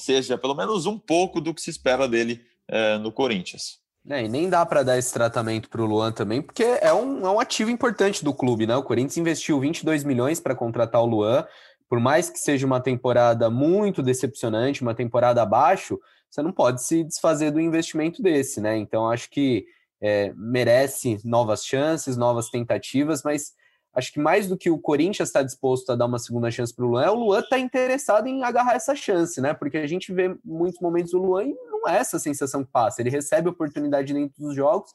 [0.00, 3.80] seja pelo menos um pouco do que se espera dele é, no Corinthians.
[4.08, 7.26] É, e nem dá para dar esse tratamento para o Luan também, porque é um,
[7.26, 8.74] é um ativo importante do clube, né?
[8.74, 11.46] O Corinthians investiu 22 milhões para contratar o Luan,
[11.88, 15.98] por mais que seja uma temporada muito decepcionante, uma temporada abaixo,
[16.30, 18.76] você não pode se desfazer do investimento desse, né?
[18.76, 19.66] Então acho que
[20.00, 23.52] é, merece novas chances, novas tentativas, mas
[23.92, 26.84] acho que mais do que o Corinthians está disposto a dar uma segunda chance para
[26.84, 29.52] o Luan, o Luan está interessado em agarrar essa chance, né?
[29.52, 33.00] Porque a gente vê muitos momentos do Luan e não é essa sensação que passa.
[33.00, 34.92] Ele recebe oportunidade dentro dos jogos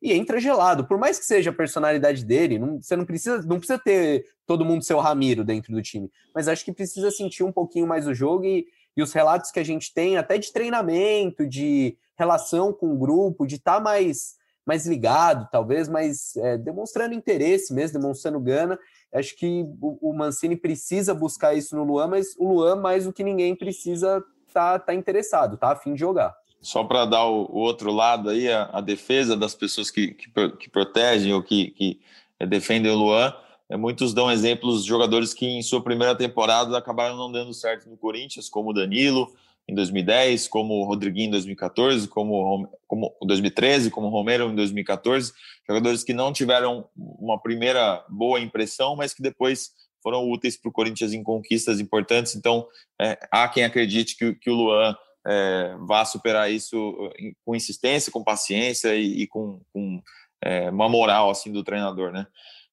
[0.00, 0.86] e entra gelado.
[0.86, 4.64] Por mais que seja a personalidade dele, não, você não precisa, não precisa ter todo
[4.64, 8.14] mundo seu Ramiro dentro do time, mas acho que precisa sentir um pouquinho mais o
[8.14, 12.94] jogo e, e os relatos que a gente tem, até de treinamento, de relação com
[12.94, 14.37] o grupo, de estar tá mais
[14.68, 18.78] mais ligado, talvez, mas é, demonstrando interesse mesmo, demonstrando gana.
[19.10, 23.12] Acho que o, o, Mancini precisa buscar isso no Luan, mas o Luan, mais do
[23.12, 26.36] que ninguém, precisa estar tá, tá interessado, tá a fim de jogar.
[26.60, 30.28] Só para dar o, o, outro lado aí, a, a defesa das pessoas que, que,
[30.50, 32.00] que protegem ou que, que
[32.46, 33.32] defendem o Luan,
[33.70, 37.88] é, muitos dão exemplos de jogadores que em sua primeira temporada acabaram não dando certo
[37.88, 39.32] no Corinthians, como o Danilo,
[39.68, 45.32] em 2010, como o Rodriguinho em 2014, como, como 2013, como o Romero em 2014,
[45.68, 49.70] jogadores que não tiveram uma primeira boa impressão, mas que depois
[50.02, 52.34] foram úteis para o Corinthians em conquistas importantes.
[52.34, 52.66] Então,
[53.00, 54.96] é, há quem acredite que, que o Luan
[55.26, 56.96] é, vá superar isso
[57.44, 60.00] com insistência, com paciência e, e com, com
[60.42, 62.26] é, uma moral assim do treinador, né?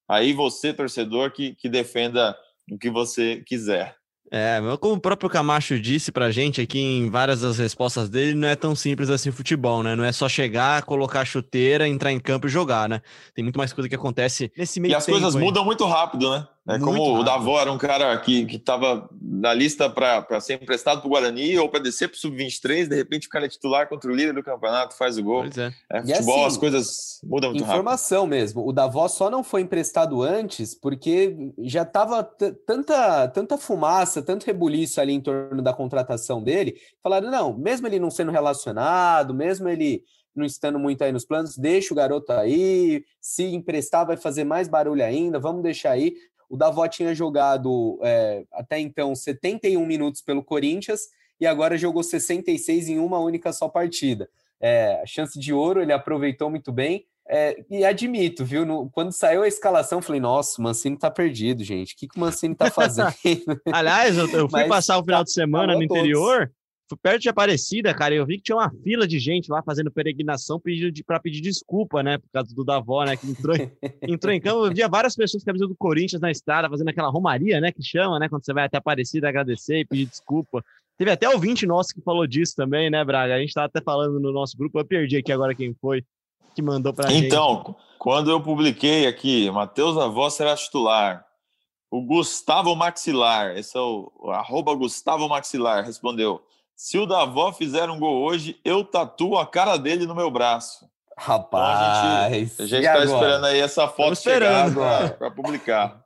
[0.08, 2.36] Aí você, torcedor, que, que defenda
[2.70, 3.96] o que você quiser.
[4.30, 8.48] É, como o próprio Camacho disse pra gente aqui em várias das respostas dele, não
[8.48, 9.94] é tão simples assim o futebol, né?
[9.94, 13.00] Não é só chegar, colocar a chuteira, entrar em campo e jogar, né?
[13.34, 15.40] Tem muito mais coisa que acontece nesse meio E as tempo, coisas hein?
[15.40, 16.46] mudam muito rápido, né?
[16.68, 17.20] É como rápido.
[17.20, 21.56] o Davó era um cara que estava na lista para ser emprestado para o Guarani
[21.58, 24.34] ou para descer para o Sub-23, de repente o cara é titular contra o líder
[24.34, 25.42] do campeonato, faz o gol.
[25.42, 25.72] Pois é.
[25.90, 27.76] É, E futebol, assim, as coisas mudam muito rápido.
[27.76, 28.66] Informação mesmo.
[28.66, 35.00] O Davos só não foi emprestado antes porque já estava tanta, tanta fumaça, tanto rebuliço
[35.00, 36.76] ali em torno da contratação dele.
[37.00, 40.02] Falaram, não, mesmo ele não sendo relacionado, mesmo ele
[40.34, 43.04] não estando muito aí nos planos, deixa o garoto aí.
[43.20, 46.14] Se emprestar, vai fazer mais barulho ainda, vamos deixar aí.
[46.48, 51.00] O Davó tinha jogado é, até então 71 minutos pelo Corinthians
[51.40, 54.28] e agora jogou 66 em uma única só partida.
[54.60, 57.04] É, a chance de ouro ele aproveitou muito bem.
[57.28, 58.64] É, e admito, viu?
[58.64, 61.92] no- quando saiu a escalação, eu falei: nossa, o Mancini tá perdido, gente.
[61.94, 63.08] O que, que o Mancini tá fazendo?
[63.72, 65.98] Aliás, eu, eu fui Mas passar o final de semana no todos.
[65.98, 66.50] interior,
[66.88, 69.62] fui perto de Aparecida, cara, e eu vi que tinha uma fila de gente lá
[69.62, 72.18] fazendo peregrinação pedindo de, pra pedir desculpa, né?
[72.18, 73.16] Por causa do Davó, né?
[73.16, 73.70] Que entrou, em-
[74.02, 74.66] entrou em campo.
[74.66, 77.72] Eu via várias pessoas com a camisa do Corinthians na estrada, fazendo aquela romaria, né?
[77.72, 78.28] Que chama, né?
[78.28, 80.64] Quando você vai até Aparecida agradecer e pedir desculpa.
[80.96, 83.34] Teve até ouvinte nosso que falou disso também, né, Braga?
[83.34, 86.02] A gente tava até falando no nosso grupo, eu perdi aqui agora quem foi
[86.54, 87.26] que mandou pra gente.
[87.26, 91.22] Então, quando eu publiquei aqui, Matheus Davó será titular.
[91.90, 96.42] O Gustavo Maxilar, esse é o, o arroba Gustavo Maxilar, respondeu:
[96.76, 100.84] Se o Davó fizer um gol hoje, eu tatuo a cara dele no meu braço.
[101.18, 103.04] Rapaz, A gente está agora?
[103.06, 104.74] esperando aí essa foto esperando.
[104.74, 106.04] chegar para publicar.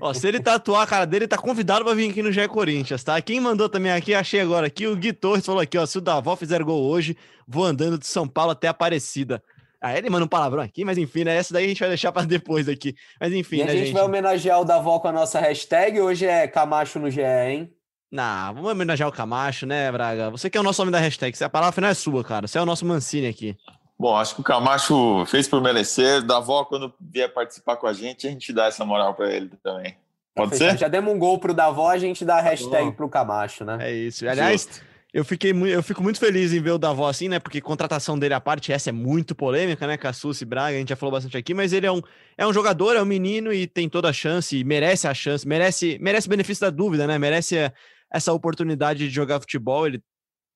[0.00, 3.02] Ó, se ele tatuar a cara dele, tá convidado pra vir aqui no GE Corinthians,
[3.02, 3.20] tá?
[3.22, 6.00] Quem mandou também aqui, achei agora aqui, o Gui Torres falou aqui, ó, se o
[6.00, 7.16] Davó fizer gol hoje,
[7.46, 9.42] vou andando de São Paulo até Aparecida.
[9.80, 11.36] Aí ele manda um palavrão aqui, mas enfim, né?
[11.36, 12.94] Essa daí a gente vai deixar pra depois aqui.
[13.20, 13.94] Mas enfim, E a né, gente, gente?
[13.94, 16.00] vai homenagear o Davó com a nossa hashtag.
[16.00, 17.72] Hoje é Camacho no GE, hein?
[18.10, 20.30] Não, vamos homenagear o Camacho, né, Braga?
[20.30, 22.46] Você que é o nosso homem da hashtag, a palavra final é sua, cara.
[22.46, 23.56] Você é o nosso Mancini aqui.
[23.98, 26.22] Bom, acho que o Camacho fez por merecer.
[26.22, 29.96] Davó, quando vier participar com a gente, a gente dá essa moral para ele também.
[30.34, 30.72] Pode Fechado.
[30.72, 30.78] ser?
[30.78, 32.92] Já demos um gol pro Davó, a gente dá a hashtag bom.
[32.92, 33.78] pro Camacho, né?
[33.80, 34.28] É isso.
[34.28, 34.84] Aliás, Justo.
[35.14, 37.38] eu, fiquei, eu fico muito feliz em ver o Davó assim, né?
[37.38, 39.96] Porque contratação dele à parte, essa é muito polêmica, né?
[39.96, 42.02] Cassus e Braga, a gente já falou bastante aqui, mas ele é um,
[42.36, 45.98] é um jogador, é um menino e tem toda a chance, merece a chance, merece,
[46.02, 47.18] merece o benefício da dúvida, né?
[47.18, 47.72] Merece eh,
[48.12, 49.86] essa oportunidade de jogar futebol.
[49.86, 50.02] Ele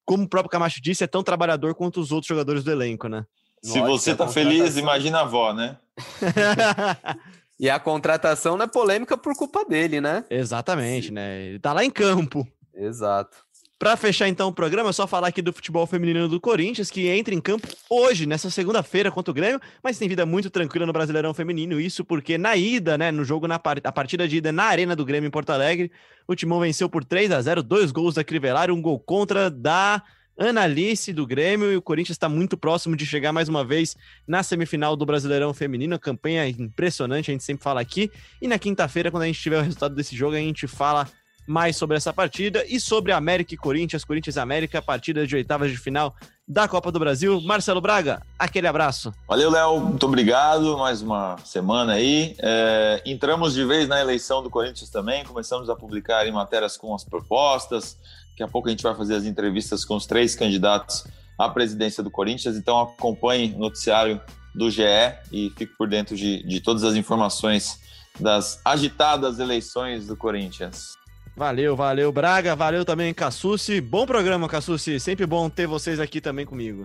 [0.04, 3.24] como o próprio Camacho disse, é tão trabalhador quanto os outros jogadores do elenco, né?
[3.62, 5.76] Se Lógico, você tá feliz, imagina a avó, né?
[7.60, 10.24] E a contratação não é polêmica por culpa dele, né?
[10.30, 11.42] Exatamente, né?
[11.42, 12.48] Ele tá lá em campo.
[12.72, 13.36] Exato.
[13.80, 17.08] Pra fechar então o programa, é só falar aqui do futebol feminino do Corinthians, que
[17.08, 20.92] entra em campo hoje, nessa segunda-feira contra o Grêmio, mas tem vida muito tranquila no
[20.92, 21.80] Brasileirão Feminino.
[21.80, 25.02] Isso porque na ida, né, no jogo, na a partida de ida na Arena do
[25.02, 25.90] Grêmio em Porto Alegre,
[26.28, 30.02] o Timão venceu por 3 a 0 dois gols da Crivellari, um gol contra da
[30.38, 33.96] Analice do Grêmio, e o Corinthians está muito próximo de chegar mais uma vez
[34.28, 35.94] na semifinal do Brasileirão Feminino.
[35.94, 38.10] A campanha é impressionante, a gente sempre fala aqui.
[38.42, 41.08] E na quinta-feira, quando a gente tiver o resultado desse jogo, a gente fala
[41.46, 45.70] mais sobre essa partida e sobre América e Corinthians, Corinthians e América, partida de oitavas
[45.70, 46.14] de final
[46.46, 47.40] da Copa do Brasil.
[47.40, 49.12] Marcelo Braga, aquele abraço.
[49.28, 49.80] Valeu, Léo.
[49.80, 50.76] Muito obrigado.
[50.76, 52.34] Mais uma semana aí.
[52.40, 55.24] É, entramos de vez na eleição do Corinthians também.
[55.24, 57.96] Começamos a publicar em matérias com as propostas.
[58.30, 61.04] Daqui a pouco a gente vai fazer as entrevistas com os três candidatos
[61.38, 62.56] à presidência do Corinthians.
[62.56, 64.20] Então acompanhe o noticiário
[64.54, 64.82] do GE
[65.30, 67.78] e fique por dentro de, de todas as informações
[68.18, 70.96] das agitadas eleições do Corinthians.
[71.40, 72.54] Valeu, valeu, Braga.
[72.54, 73.80] Valeu também, Cassucci.
[73.80, 75.00] Bom programa, Cassucci.
[75.00, 76.84] Sempre bom ter vocês aqui também comigo.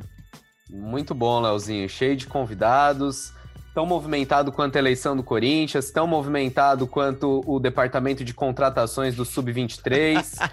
[0.69, 1.89] Muito bom, Leozinho.
[1.89, 3.33] Cheio de convidados.
[3.73, 9.25] Tão movimentado quanto a eleição do Corinthians, tão movimentado quanto o departamento de contratações do
[9.25, 10.23] Sub-23.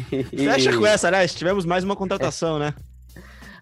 [0.34, 1.28] Fecha com essa, né?
[1.28, 2.72] Tivemos mais uma contratação, né?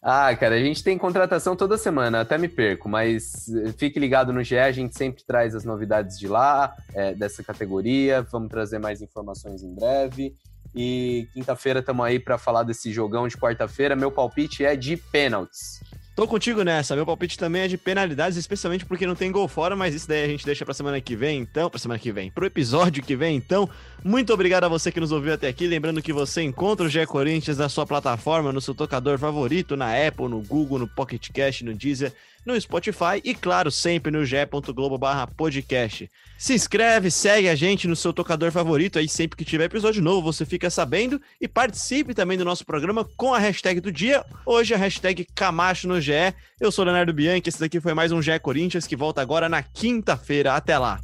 [0.04, 4.32] Ah, cara, a gente tem contratação toda semana, até me perco, mas eh, fique ligado
[4.32, 8.20] no GE, a gente sempre traz as novidades de lá, eh, dessa categoria.
[8.22, 10.34] Vamos trazer mais informações em breve.
[10.74, 13.94] E quinta-feira estamos aí para falar desse jogão de quarta-feira.
[13.94, 15.80] Meu palpite é de pênaltis.
[16.14, 16.94] Tô contigo nessa.
[16.94, 20.22] Meu palpite também é de penalidades, especialmente porque não tem gol fora, mas isso daí
[20.22, 21.70] a gente deixa pra semana que vem, então.
[21.70, 23.68] Pra semana que vem, pro episódio que vem, então.
[24.04, 25.66] Muito obrigado a você que nos ouviu até aqui.
[25.66, 29.90] Lembrando que você encontra o GE Corinthians na sua plataforma, no seu tocador favorito, na
[30.06, 32.12] Apple, no Google, no Pocket Cast, no Deezer,
[32.44, 36.10] no Spotify e, claro, sempre no ge.globo/podcast.
[36.36, 40.32] Se inscreve, segue a gente no seu tocador favorito, aí sempre que tiver episódio novo
[40.32, 44.24] você fica sabendo e participe também do nosso programa com a hashtag do dia.
[44.44, 46.34] Hoje a hashtag Camacho no GE.
[46.60, 49.62] Eu sou Leonardo Bianchi, esse daqui foi mais um GE Corinthians que volta agora na
[49.62, 50.54] quinta-feira.
[50.54, 51.00] Até lá!